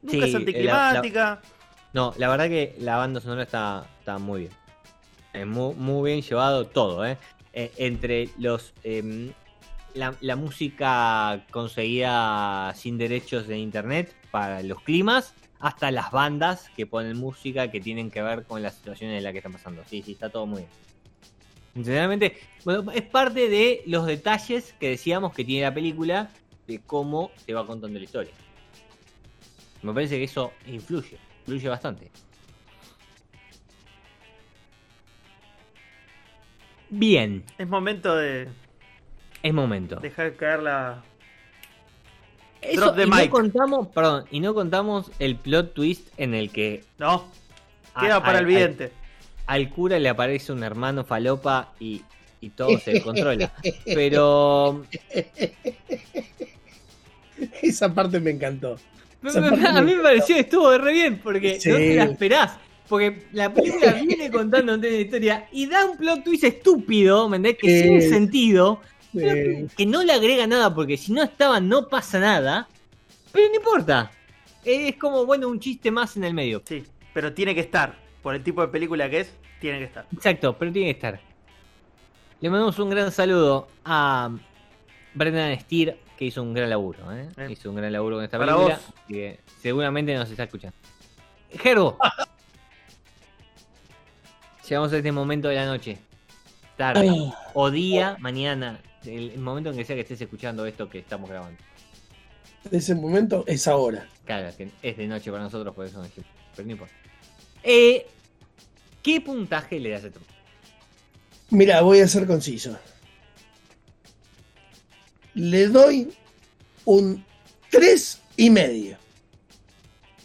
Nunca 0.00 0.24
Sí, 0.24 0.30
es 0.30 0.34
anticlimática. 0.34 1.42
No, 1.92 2.14
la 2.16 2.30
verdad 2.30 2.48
que 2.48 2.74
la 2.78 2.96
banda 2.96 3.20
sonora 3.20 3.42
está, 3.42 3.84
está 3.98 4.16
muy 4.16 4.40
bien. 4.44 4.52
Es 5.34 5.46
muy, 5.46 5.74
muy 5.74 6.10
bien 6.10 6.22
llevado 6.22 6.66
todo, 6.66 7.04
¿eh? 7.04 7.18
Eh, 7.52 7.70
entre 7.76 8.30
los. 8.38 8.72
em, 8.82 9.30
la, 9.92 10.14
la 10.22 10.36
música 10.36 11.44
conseguida 11.50 12.72
sin 12.74 12.96
derechos 12.96 13.46
de 13.46 13.58
internet 13.58 14.14
para 14.30 14.62
los 14.62 14.82
climas, 14.82 15.34
hasta 15.58 15.90
las 15.90 16.10
bandas 16.10 16.70
que 16.76 16.86
ponen 16.86 17.16
música 17.18 17.70
que 17.70 17.80
tienen 17.80 18.10
que 18.10 18.22
ver 18.22 18.44
con 18.44 18.62
la 18.62 18.70
situación 18.70 19.10
en 19.10 19.22
la 19.22 19.32
que 19.32 19.38
están 19.38 19.52
pasando. 19.52 19.82
Sí, 19.86 20.02
sí, 20.02 20.12
está 20.12 20.30
todo 20.30 20.46
muy 20.46 20.62
bien. 20.62 20.70
Sinceramente, 21.74 22.38
bueno, 22.64 22.90
es 22.92 23.02
parte 23.02 23.48
de 23.48 23.82
los 23.86 24.06
detalles 24.06 24.74
que 24.80 24.88
decíamos 24.90 25.32
que 25.34 25.44
tiene 25.44 25.62
la 25.66 25.74
película 25.74 26.30
de 26.66 26.80
cómo 26.80 27.30
se 27.46 27.52
va 27.54 27.66
contando 27.66 27.98
la 27.98 28.04
historia. 28.04 28.32
Me 29.82 29.92
parece 29.94 30.18
que 30.18 30.24
eso 30.24 30.52
influye, 30.66 31.16
influye 31.46 31.68
bastante. 31.68 32.10
Bien, 36.88 37.44
Es 37.58 37.68
momento 37.68 38.16
de 38.16 38.48
es 39.42 39.54
momento. 39.54 39.96
dejar 40.00 40.34
caer 40.34 40.60
la. 40.62 41.02
Eso, 42.62 42.80
drop 42.92 42.96
the 42.96 43.02
y 43.04 43.06
no 43.06 43.30
contamos, 43.30 43.88
perdón, 43.88 44.24
y 44.30 44.40
no 44.40 44.54
contamos 44.54 45.10
el 45.18 45.36
plot 45.36 45.72
twist 45.74 46.08
en 46.18 46.34
el 46.34 46.50
que 46.50 46.84
No, 46.98 47.26
a- 47.94 48.00
queda 48.02 48.20
para 48.20 48.38
al- 48.38 48.44
el 48.44 48.46
vidente. 48.46 48.92
Al, 49.46 49.62
al 49.62 49.70
cura 49.70 49.98
le 49.98 50.08
aparece 50.08 50.52
un 50.52 50.62
hermano 50.62 51.04
falopa 51.04 51.72
y, 51.80 52.02
y 52.40 52.50
todo 52.50 52.78
se 52.78 53.00
controla. 53.02 53.52
Pero 53.84 54.84
Esa 57.62 57.92
parte 57.94 58.20
me 58.20 58.30
encantó. 58.30 58.76
A 59.22 59.80
mí 59.82 59.92
me 59.92 59.96
me 59.96 60.02
pareció 60.02 60.34
que 60.34 60.40
estuvo 60.42 60.76
re 60.78 60.92
bien, 60.92 61.20
porque 61.22 61.60
Sí. 61.60 61.68
no 61.70 61.76
te 61.76 61.94
la 61.94 62.04
esperás. 62.04 62.52
Porque 62.88 63.26
la 63.32 63.52
película 63.52 63.92
viene 64.06 64.30
contándote 64.30 64.88
una 64.88 64.96
historia 64.96 65.48
y 65.52 65.66
da 65.66 65.84
un 65.86 65.96
plot 65.96 66.24
twist 66.24 66.44
estúpido, 66.44 67.28
¿me 67.28 67.36
entendés? 67.36 67.60
Que 67.60 67.82
Sí. 67.82 67.88
sin 67.88 68.10
sentido, 68.10 68.80
Eh, 69.14 69.66
que 69.76 69.86
no 69.86 70.04
le 70.04 70.12
agrega 70.12 70.46
nada, 70.46 70.72
porque 70.74 70.96
si 70.96 71.12
no 71.12 71.22
estaba 71.22 71.60
no 71.60 71.88
pasa 71.88 72.20
nada, 72.20 72.68
pero 73.32 73.48
no 73.48 73.54
importa. 73.56 74.10
Es 74.64 74.96
como, 74.96 75.24
bueno, 75.26 75.48
un 75.48 75.58
chiste 75.58 75.90
más 75.90 76.16
en 76.16 76.24
el 76.24 76.34
medio. 76.34 76.62
Sí, 76.64 76.84
pero 77.14 77.32
tiene 77.32 77.54
que 77.54 77.62
estar. 77.62 77.98
Por 78.22 78.34
el 78.34 78.42
tipo 78.42 78.60
de 78.60 78.68
película 78.68 79.08
que 79.08 79.20
es, 79.20 79.32
tiene 79.60 79.78
que 79.78 79.84
estar. 79.86 80.06
Exacto, 80.12 80.56
pero 80.58 80.70
tiene 80.70 80.88
que 80.88 80.92
estar. 80.98 81.20
Le 82.40 82.50
mandamos 82.50 82.78
un 82.78 82.90
gran 82.90 83.10
saludo 83.10 83.68
a 83.84 84.30
Brendan 85.14 85.58
Steer, 85.60 85.98
que 86.18 86.26
hizo 86.26 86.42
un 86.42 86.52
gran 86.52 86.68
laburo, 86.70 87.10
¿eh? 87.12 87.28
Eh. 87.38 87.48
Hizo 87.50 87.70
un 87.70 87.76
gran 87.76 87.92
laburo 87.92 88.16
con 88.16 88.24
esta 88.24 88.38
Para 88.38 88.52
película. 88.54 88.76
vos. 88.86 88.94
que 89.08 89.40
seguramente 89.60 90.14
nos 90.14 90.30
está 90.30 90.44
escuchando. 90.44 90.76
Gerbo. 91.50 91.98
Llegamos 94.68 94.92
a 94.92 94.96
este 94.98 95.10
momento 95.12 95.48
de 95.48 95.54
la 95.56 95.66
noche. 95.66 95.98
Tarde. 96.76 97.08
ah, 97.10 97.50
O 97.54 97.70
día, 97.70 98.16
mañana. 98.20 98.78
El, 99.04 99.30
el 99.30 99.38
momento 99.38 99.70
en 99.70 99.76
que 99.76 99.84
sea 99.84 99.96
que 99.96 100.02
estés 100.02 100.20
escuchando 100.20 100.66
esto 100.66 100.88
que 100.88 100.98
estamos 100.98 101.28
grabando. 101.30 101.58
ese 102.70 102.94
momento 102.94 103.44
es 103.46 103.66
ahora. 103.66 104.06
Claro, 104.24 104.54
que 104.56 104.70
es 104.82 104.96
de 104.96 105.06
noche 105.06 105.30
para 105.30 105.42
nosotros, 105.44 105.74
por 105.74 105.86
eso 105.86 106.02
no. 106.02 106.08
Pero 106.54 106.66
no 106.66 106.72
importa. 106.72 106.94
Eh, 107.62 108.06
¿Qué 109.02 109.20
puntaje 109.20 109.80
le 109.80 109.90
das 109.90 110.04
a 110.04 110.06
esto? 110.08 110.20
Mira, 111.50 111.80
voy 111.80 112.00
a 112.00 112.08
ser 112.08 112.26
conciso. 112.26 112.78
Le 115.34 115.68
doy 115.68 116.12
un 116.84 117.24
tres 117.70 118.20
y 118.36 118.50
medio. 118.50 118.98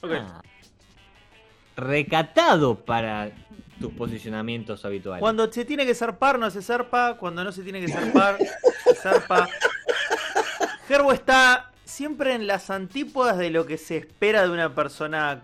Ok. 0.02 0.12
Ah, 0.14 0.42
recatado 1.78 2.84
para 2.86 3.32
tus 3.86 3.94
posicionamientos 3.94 4.84
habituales. 4.84 5.22
Cuando 5.22 5.52
se 5.52 5.64
tiene 5.64 5.86
que 5.86 5.94
zarpar, 5.94 6.40
no 6.40 6.50
se 6.50 6.62
zarpa. 6.62 7.18
Cuando 7.18 7.44
no 7.44 7.52
se 7.52 7.62
tiene 7.62 7.80
que 7.82 7.88
zarpar, 7.88 8.38
se 8.84 8.96
zarpa. 8.96 9.48
Gerbo 10.88 11.12
está 11.14 11.72
siempre 11.84 12.34
en 12.34 12.48
las 12.48 12.70
antípodas 12.72 13.38
de 13.38 13.50
lo 13.52 13.66
que 13.66 13.78
se 13.78 13.98
espera 13.98 14.42
de 14.44 14.50
una 14.50 14.74
persona 14.74 15.44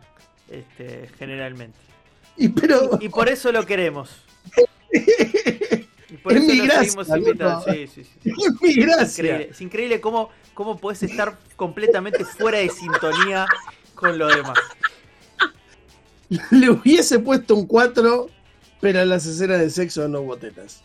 este, 0.50 1.08
generalmente. 1.20 1.78
Y 2.38 2.50
pero 2.50 2.98
Y 3.00 3.10
por 3.10 3.30
eso 3.30 3.52
lo 3.52 3.64
queremos. 3.66 4.10
Y 6.10 6.18
por 6.18 6.34
Es 6.34 6.44
eso 6.44 6.52
mi 6.52 6.58
lo 6.58 6.64
gracia, 6.66 6.84
seguimos 6.84 7.10
invitando. 7.10 7.44
loco. 7.60 7.72
Sí, 7.72 7.88
sí, 7.88 8.04
sí, 8.04 8.12
sí. 8.24 8.30
es 8.30 8.62
mi 8.62 8.70
Es 8.70 8.76
gracia. 8.88 9.24
increíble, 9.24 9.48
es 9.52 9.62
increíble 9.62 10.02
cómo, 10.02 10.30
cómo 10.54 10.78
puedes 10.78 11.04
estar 11.04 11.38
completamente 11.56 12.26
fuera 12.26 12.58
de 12.58 12.70
sintonía 12.70 13.46
con 13.96 14.18
lo 14.18 14.28
demás. 14.28 14.58
Le 16.52 16.70
hubiese 16.70 17.20
puesto 17.20 17.56
un 17.56 17.66
4, 17.66 18.30
pero 18.80 19.02
en 19.02 19.10
las 19.10 19.26
escenas 19.26 19.60
de 19.60 19.70
sexo 19.70 20.08
no 20.08 20.22
hubo 20.22 20.38
tetas. 20.38 20.82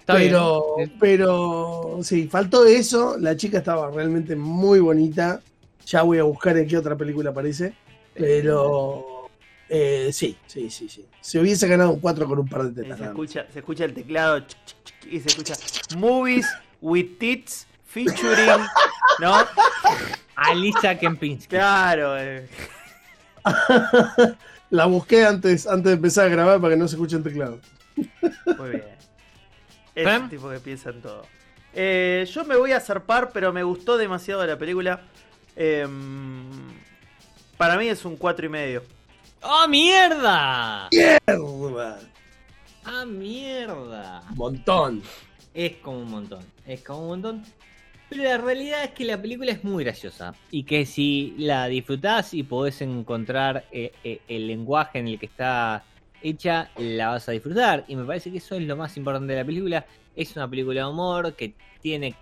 Está 0.00 0.14
pero, 0.14 0.76
pero 0.98 1.98
sí, 2.02 2.28
faltó 2.28 2.64
eso. 2.64 3.16
La 3.18 3.36
chica 3.36 3.58
estaba 3.58 3.90
realmente 3.90 4.36
muy 4.36 4.80
bonita. 4.80 5.40
Ya 5.86 6.02
voy 6.02 6.18
a 6.18 6.22
buscar 6.24 6.56
en 6.56 6.68
qué 6.68 6.76
otra 6.76 6.96
película 6.96 7.30
aparece. 7.30 7.74
Pero 8.14 9.30
eh, 9.68 10.10
sí, 10.12 10.36
sí, 10.46 10.70
sí, 10.70 10.88
sí. 10.88 11.06
Se 11.20 11.40
hubiese 11.40 11.66
ganado 11.66 11.90
un 11.92 12.00
4 12.00 12.26
con 12.26 12.38
un 12.38 12.48
par 12.48 12.64
de 12.64 12.82
tetas. 12.82 12.98
se, 12.98 13.04
escucha, 13.04 13.46
se 13.52 13.58
escucha 13.60 13.84
el 13.84 13.94
teclado 13.94 14.44
y 15.10 15.20
se 15.20 15.28
escucha 15.28 15.54
Movies 15.96 16.46
with 16.80 17.18
Tits 17.18 17.66
featuring. 17.84 18.64
¿No? 19.20 19.34
Alisa 20.36 20.96
Kempinski. 20.96 21.48
Claro. 21.48 22.16
eh. 22.18 22.48
La 24.72 24.86
busqué 24.86 25.26
antes, 25.26 25.66
antes 25.66 25.84
de 25.84 25.92
empezar 25.92 26.24
a 26.24 26.28
grabar 26.30 26.58
para 26.58 26.72
que 26.72 26.78
no 26.78 26.88
se 26.88 26.94
escuche 26.94 27.14
el 27.14 27.22
teclado. 27.22 27.60
Muy 28.56 28.70
bien. 28.70 28.84
Es 29.94 30.30
tipo 30.30 30.48
que 30.48 30.60
piensa 30.60 30.88
en 30.88 31.02
todo. 31.02 31.26
Eh, 31.74 32.26
yo 32.32 32.42
me 32.46 32.56
voy 32.56 32.72
a 32.72 32.80
zarpar, 32.80 33.32
pero 33.34 33.52
me 33.52 33.62
gustó 33.62 33.98
demasiado 33.98 34.46
la 34.46 34.56
película. 34.56 35.02
Em, 35.56 36.48
para 37.58 37.76
mí 37.76 37.86
es 37.86 38.02
un 38.06 38.16
cuatro 38.16 38.46
y 38.46 38.48
medio. 38.48 38.82
¡Oh, 39.42 39.68
mierda! 39.68 40.88
¡Mierda! 40.90 41.98
¡Ah, 42.82 43.04
mierda! 43.04 44.22
Montón. 44.34 45.02
Es 45.52 45.76
como 45.82 45.98
un 45.98 46.10
montón. 46.10 46.46
Es 46.66 46.82
como 46.82 47.02
un 47.02 47.08
montón. 47.08 47.44
Pero 48.12 48.24
la 48.24 48.36
realidad 48.36 48.84
es 48.84 48.90
que 48.90 49.06
la 49.06 49.20
película 49.20 49.52
es 49.52 49.64
muy 49.64 49.84
graciosa. 49.84 50.34
Y 50.50 50.64
que 50.64 50.84
si 50.84 51.34
la 51.38 51.66
disfrutás 51.66 52.34
y 52.34 52.42
podés 52.42 52.82
encontrar 52.82 53.64
eh, 53.72 53.90
eh, 54.04 54.20
el 54.28 54.48
lenguaje 54.48 54.98
en 54.98 55.08
el 55.08 55.18
que 55.18 55.24
está 55.24 55.82
hecha, 56.22 56.70
la 56.76 57.08
vas 57.08 57.26
a 57.30 57.32
disfrutar. 57.32 57.86
Y 57.88 57.96
me 57.96 58.04
parece 58.04 58.30
que 58.30 58.36
eso 58.36 58.54
es 58.56 58.64
lo 58.64 58.76
más 58.76 58.98
importante 58.98 59.32
de 59.32 59.38
la 59.38 59.46
película. 59.46 59.86
Es 60.14 60.36
una 60.36 60.46
película 60.46 60.82
de 60.82 60.90
humor 60.90 61.32
que 61.32 61.54
tiene, 61.80 62.14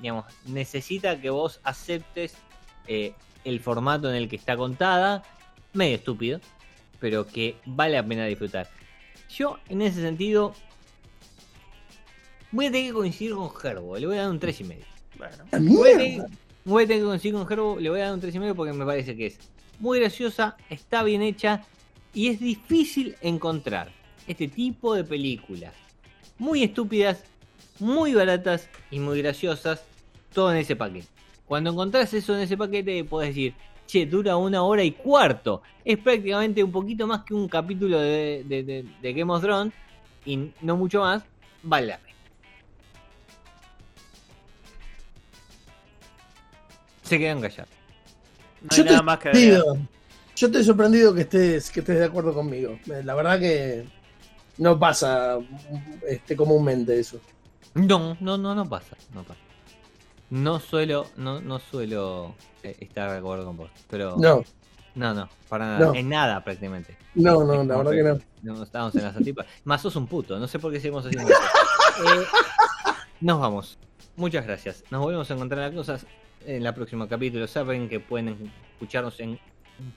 digamos, 0.00 0.24
necesita 0.46 1.20
que 1.20 1.28
vos 1.28 1.60
aceptes 1.62 2.34
eh, 2.86 3.12
el 3.44 3.60
formato 3.60 4.08
en 4.08 4.16
el 4.16 4.30
que 4.30 4.36
está 4.36 4.56
contada, 4.56 5.22
medio 5.74 5.96
estúpido, 5.96 6.40
pero 7.00 7.26
que 7.26 7.56
vale 7.66 7.96
la 7.96 8.02
pena 8.02 8.24
disfrutar. 8.24 8.66
Yo, 9.28 9.58
en 9.68 9.82
ese 9.82 10.00
sentido, 10.00 10.54
voy 12.50 12.64
a 12.64 12.72
tener 12.72 12.86
que 12.86 12.94
coincidir 12.94 13.34
con 13.34 13.54
Gerbo, 13.54 13.98
le 13.98 14.06
voy 14.06 14.16
a 14.16 14.22
dar 14.22 14.30
un 14.30 14.40
3,5. 14.40 14.97
Bueno, 16.64 17.04
coincidir 17.04 17.34
con 17.34 17.46
Gerbo, 17.46 17.78
le 17.80 17.88
voy 17.90 18.00
a 18.00 18.04
dar 18.06 18.14
un 18.14 18.20
3,5 18.20 18.54
porque 18.54 18.72
me 18.72 18.84
parece 18.84 19.16
que 19.16 19.26
es 19.26 19.38
muy 19.80 19.98
graciosa, 20.00 20.56
está 20.68 21.02
bien 21.02 21.22
hecha 21.22 21.64
y 22.12 22.28
es 22.28 22.40
difícil 22.40 23.16
encontrar 23.22 23.90
este 24.26 24.48
tipo 24.48 24.94
de 24.94 25.04
películas 25.04 25.72
muy 26.38 26.62
estúpidas, 26.62 27.24
muy 27.78 28.12
baratas 28.14 28.68
y 28.90 28.98
muy 28.98 29.22
graciosas, 29.22 29.82
todo 30.32 30.52
en 30.52 30.58
ese 30.58 30.76
paquete. 30.76 31.06
Cuando 31.46 31.70
encontrás 31.70 32.12
eso 32.12 32.34
en 32.34 32.40
ese 32.40 32.56
paquete, 32.56 33.02
podés 33.04 33.30
decir, 33.30 33.54
che, 33.86 34.04
dura 34.04 34.36
una 34.36 34.62
hora 34.62 34.84
y 34.84 34.90
cuarto. 34.92 35.62
Es 35.84 35.96
prácticamente 35.98 36.62
un 36.62 36.70
poquito 36.70 37.06
más 37.06 37.24
que 37.24 37.32
un 37.34 37.48
capítulo 37.48 37.98
de, 37.98 38.44
de- 38.46 38.62
de- 38.62 38.84
de 39.00 39.12
Game 39.14 39.32
of 39.32 39.40
Thrones 39.42 39.72
y 40.26 40.50
no 40.60 40.76
mucho 40.76 41.00
más, 41.00 41.22
vale 41.62 41.96
Se 47.08 47.18
quedan 47.18 47.40
callados. 47.40 47.70
no 48.62 48.68
hay 48.70 48.76
Yo 48.78 48.84
te 48.84 48.90
nada 48.90 49.02
más 49.02 49.18
que. 49.18 49.62
Yo 50.36 50.46
estoy 50.46 50.62
sorprendido 50.62 51.12
que 51.14 51.22
estés, 51.22 51.70
que 51.70 51.80
estés 51.80 51.98
de 51.98 52.04
acuerdo 52.04 52.32
conmigo. 52.32 52.78
Eh, 52.92 53.02
La 53.04 53.14
verdad 53.16 53.40
que 53.40 53.84
no 54.58 54.78
pasa 54.78 55.38
este, 56.06 56.36
comúnmente 56.36 56.98
eso. 56.98 57.18
No, 57.74 58.16
no, 58.20 58.38
no, 58.38 58.54
no 58.54 58.68
pasa, 58.68 58.96
no 59.14 59.22
pasa. 59.24 59.40
No 60.30 60.60
suelo, 60.60 61.06
no, 61.16 61.40
no 61.40 61.58
suelo 61.58 62.34
eh, 62.62 62.76
estar 62.80 63.10
de 63.10 63.18
acuerdo 63.18 63.46
con 63.46 63.56
vos, 63.56 63.70
pero 63.88 64.16
No, 64.18 64.44
no, 64.94 65.14
no, 65.14 65.28
para 65.48 65.66
nada, 65.66 65.86
No. 65.86 65.94
en 65.94 66.08
nada 66.08 66.44
prácticamente. 66.44 66.96
no, 67.14 67.42
no, 67.44 67.64
la 67.64 67.76
verdad 67.78 67.92
que 67.92 68.02
no. 68.02 68.54
No 68.54 68.62
estábamos 68.62 68.94
en 68.94 69.02
la 69.02 69.12
satipa. 69.12 69.44
Más 69.64 69.82
sos 69.82 69.96
un 69.96 70.06
puto, 70.06 70.38
no 70.38 70.46
sé 70.46 70.58
por 70.60 70.72
qué 70.72 70.78
seguimos 70.80 71.04
haciendo 71.06 71.28
esto. 71.30 71.42
Eh, 71.98 72.24
nos 73.20 73.40
vamos. 73.40 73.76
Muchas 74.14 74.46
gracias. 74.46 74.84
Nos 74.90 75.00
volvemos 75.00 75.28
a 75.28 75.34
encontrar 75.34 75.60
las 75.66 75.72
cosas 75.74 76.06
en 76.46 76.66
el 76.66 76.74
próximo 76.74 77.08
capítulo. 77.08 77.46
Saben 77.46 77.88
que 77.88 78.00
pueden 78.00 78.50
escucharnos 78.72 79.18
en 79.20 79.38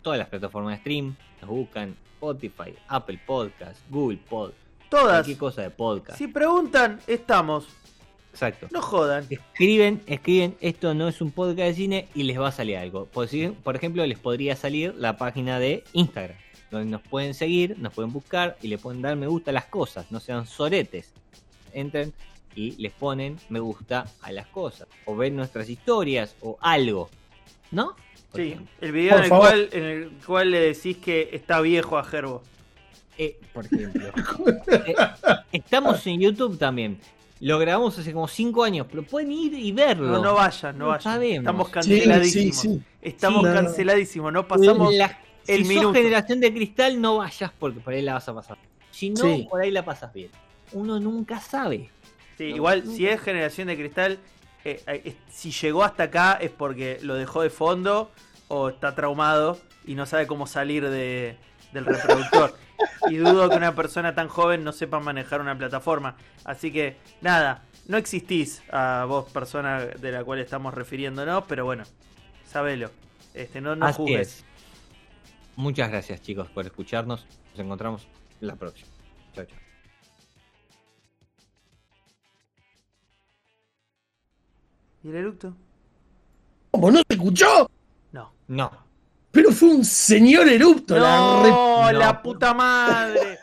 todas 0.01 0.19
las 0.19 0.27
plataformas 0.27 0.73
de 0.75 0.79
stream. 0.79 1.15
Nos 1.41 1.49
buscan 1.49 1.95
Spotify, 2.13 2.75
Apple 2.87 3.19
Podcast, 3.25 3.79
Google 3.89 4.19
Pod, 4.29 4.51
Todas. 4.89 5.13
cualquier 5.13 5.37
cosa 5.37 5.61
de 5.63 5.69
podcast. 5.71 6.17
Si 6.17 6.27
preguntan, 6.27 6.99
estamos. 7.07 7.67
Exacto. 8.31 8.67
No 8.71 8.81
jodan. 8.81 9.25
Escriben, 9.29 10.01
escriben, 10.05 10.55
esto 10.61 10.93
no 10.93 11.07
es 11.07 11.19
un 11.19 11.31
podcast 11.31 11.69
de 11.69 11.73
cine 11.73 12.07
y 12.13 12.23
les 12.23 12.39
va 12.39 12.47
a 12.49 12.51
salir 12.51 12.77
algo. 12.77 13.05
Por 13.05 13.25
ejemplo, 13.75 14.05
les 14.05 14.19
podría 14.19 14.55
salir 14.55 14.93
la 14.95 15.17
página 15.17 15.59
de 15.59 15.83
Instagram, 15.93 16.37
donde 16.69 16.89
nos 16.91 17.01
pueden 17.01 17.33
seguir, 17.33 17.77
nos 17.79 17.93
pueden 17.93 18.13
buscar 18.13 18.57
y 18.61 18.67
le 18.67 18.77
pueden 18.77 19.01
dar 19.01 19.15
me 19.17 19.27
gusta 19.27 19.51
a 19.51 19.53
las 19.53 19.65
cosas, 19.65 20.11
no 20.11 20.19
sean 20.19 20.45
soretes. 20.45 21.11
Entren 21.73 22.13
y 22.55 22.71
les 22.81 22.91
ponen 22.91 23.37
me 23.49 23.59
gusta 23.59 24.05
a 24.21 24.31
las 24.31 24.47
cosas, 24.47 24.87
o 25.05 25.15
ven 25.15 25.35
nuestras 25.35 25.69
historias, 25.69 26.35
o 26.41 26.57
algo. 26.61 27.09
¿No? 27.71 27.95
Por 28.31 28.41
Sí, 28.41 28.47
ejemplo. 28.51 28.67
el 28.81 28.91
video 28.91 29.17
en 29.17 29.23
el, 29.23 29.29
cual, 29.29 29.69
en 29.71 29.83
el 29.83 30.09
cual 30.25 30.51
le 30.51 30.59
decís 30.59 30.97
que 30.97 31.29
está 31.33 31.61
viejo 31.61 31.97
a 31.97 32.03
Gerbo. 32.03 32.41
Eh, 33.17 33.37
por 33.53 33.65
ejemplo. 33.65 34.07
Eh, 34.85 34.95
estamos 35.51 36.05
en 36.07 36.19
YouTube 36.21 36.57
también. 36.57 36.99
Lo 37.39 37.57
grabamos 37.59 37.97
hace 37.97 38.13
como 38.13 38.27
5 38.27 38.63
años, 38.63 38.87
pero 38.89 39.03
pueden 39.03 39.31
ir 39.31 39.53
y 39.53 39.71
verlo. 39.71 40.07
No, 40.07 40.21
no 40.21 40.33
vayan, 40.35 40.77
no 40.77 40.85
No 40.85 40.89
vayan. 40.91 41.01
sabemos. 41.01 41.37
Estamos 41.39 41.69
canceladísimos. 41.69 42.55
sí, 42.57 42.69
sí. 42.69 42.81
Estamos 43.01 43.41
Sí, 43.41 43.47
no, 43.47 43.53
no. 43.53 43.61
canceladísimos. 43.61 44.33
No 44.33 44.47
pasamos 44.47 44.93
La- 44.93 45.19
el 45.47 45.63
si 45.63 45.69
minuto. 45.69 45.87
sos 45.89 45.97
generación 45.97 46.39
de 46.39 46.53
cristal, 46.53 47.01
no 47.01 47.17
vayas 47.17 47.51
porque 47.59 47.79
por 47.79 47.93
ahí 47.93 48.01
la 48.01 48.13
vas 48.13 48.29
a 48.29 48.33
pasar. 48.35 48.57
Si 48.91 49.09
no, 49.09 49.23
Sí. 49.23 49.47
por 49.49 49.59
ahí 49.61 49.71
la 49.71 49.83
pasas 49.83 50.13
bien. 50.13 50.29
Uno 50.73 50.99
nunca 50.99 51.39
sabe. 51.39 51.89
Sí, 52.41 52.49
No, 52.49 52.55
igual, 52.55 52.87
si 52.87 53.07
es 53.07 53.21
generación 53.21 53.67
de 53.67 53.77
cristal, 53.77 54.19
eh, 54.63 54.81
eh, 54.87 55.15
si 55.29 55.51
llegó 55.51 55.83
hasta 55.83 56.03
acá 56.03 56.33
es 56.41 56.49
porque 56.49 56.97
lo 57.03 57.13
dejó 57.13 57.43
de 57.43 57.51
fondo 57.51 58.11
o 58.47 58.69
está 58.69 58.95
traumado 58.95 59.59
y 59.85 59.93
no 59.93 60.07
sabe 60.07 60.25
cómo 60.25 60.47
salir 60.47 60.89
de, 60.89 61.37
del 61.71 61.85
reproductor. 61.85 62.55
y 63.09 63.17
dudo 63.17 63.47
que 63.47 63.57
una 63.57 63.75
persona 63.75 64.15
tan 64.15 64.27
joven 64.27 64.63
no 64.63 64.71
sepa 64.71 64.99
manejar 64.99 65.39
una 65.39 65.55
plataforma. 65.55 66.15
Así 66.43 66.71
que, 66.71 66.97
nada, 67.21 67.61
no 67.87 67.97
existís 67.97 68.63
a 68.71 69.05
vos, 69.07 69.29
persona 69.31 69.79
de 69.85 70.11
la 70.11 70.23
cual 70.23 70.39
estamos 70.39 70.73
refiriéndonos, 70.73 71.43
pero 71.47 71.65
bueno, 71.65 71.83
sabelo. 72.45 72.89
Este, 73.35 73.61
no 73.61 73.75
no 73.75 73.93
juzgues. 73.93 74.27
es. 74.39 74.45
Muchas 75.55 75.91
gracias, 75.91 76.21
chicos, 76.21 76.49
por 76.49 76.65
escucharnos. 76.65 77.27
Nos 77.51 77.59
encontramos 77.59 78.07
la 78.39 78.55
próxima. 78.55 78.89
Chao, 79.35 79.45
chao. 79.45 79.70
¿Y 85.03 85.09
el 85.09 85.15
eructo? 85.15 85.53
¿Cómo 86.71 86.91
no 86.91 86.97
se 86.99 87.05
escuchó? 87.15 87.69
No. 88.11 88.31
No. 88.47 88.71
Pero 89.31 89.51
fue 89.51 89.69
un 89.69 89.85
señor 89.85 90.47
erupto. 90.47 90.95
la 90.97 91.41
re- 91.43 91.49
No, 91.49 91.91
No. 91.91 91.99
la 91.99 92.21
puta 92.21 92.53
madre. 92.53 93.39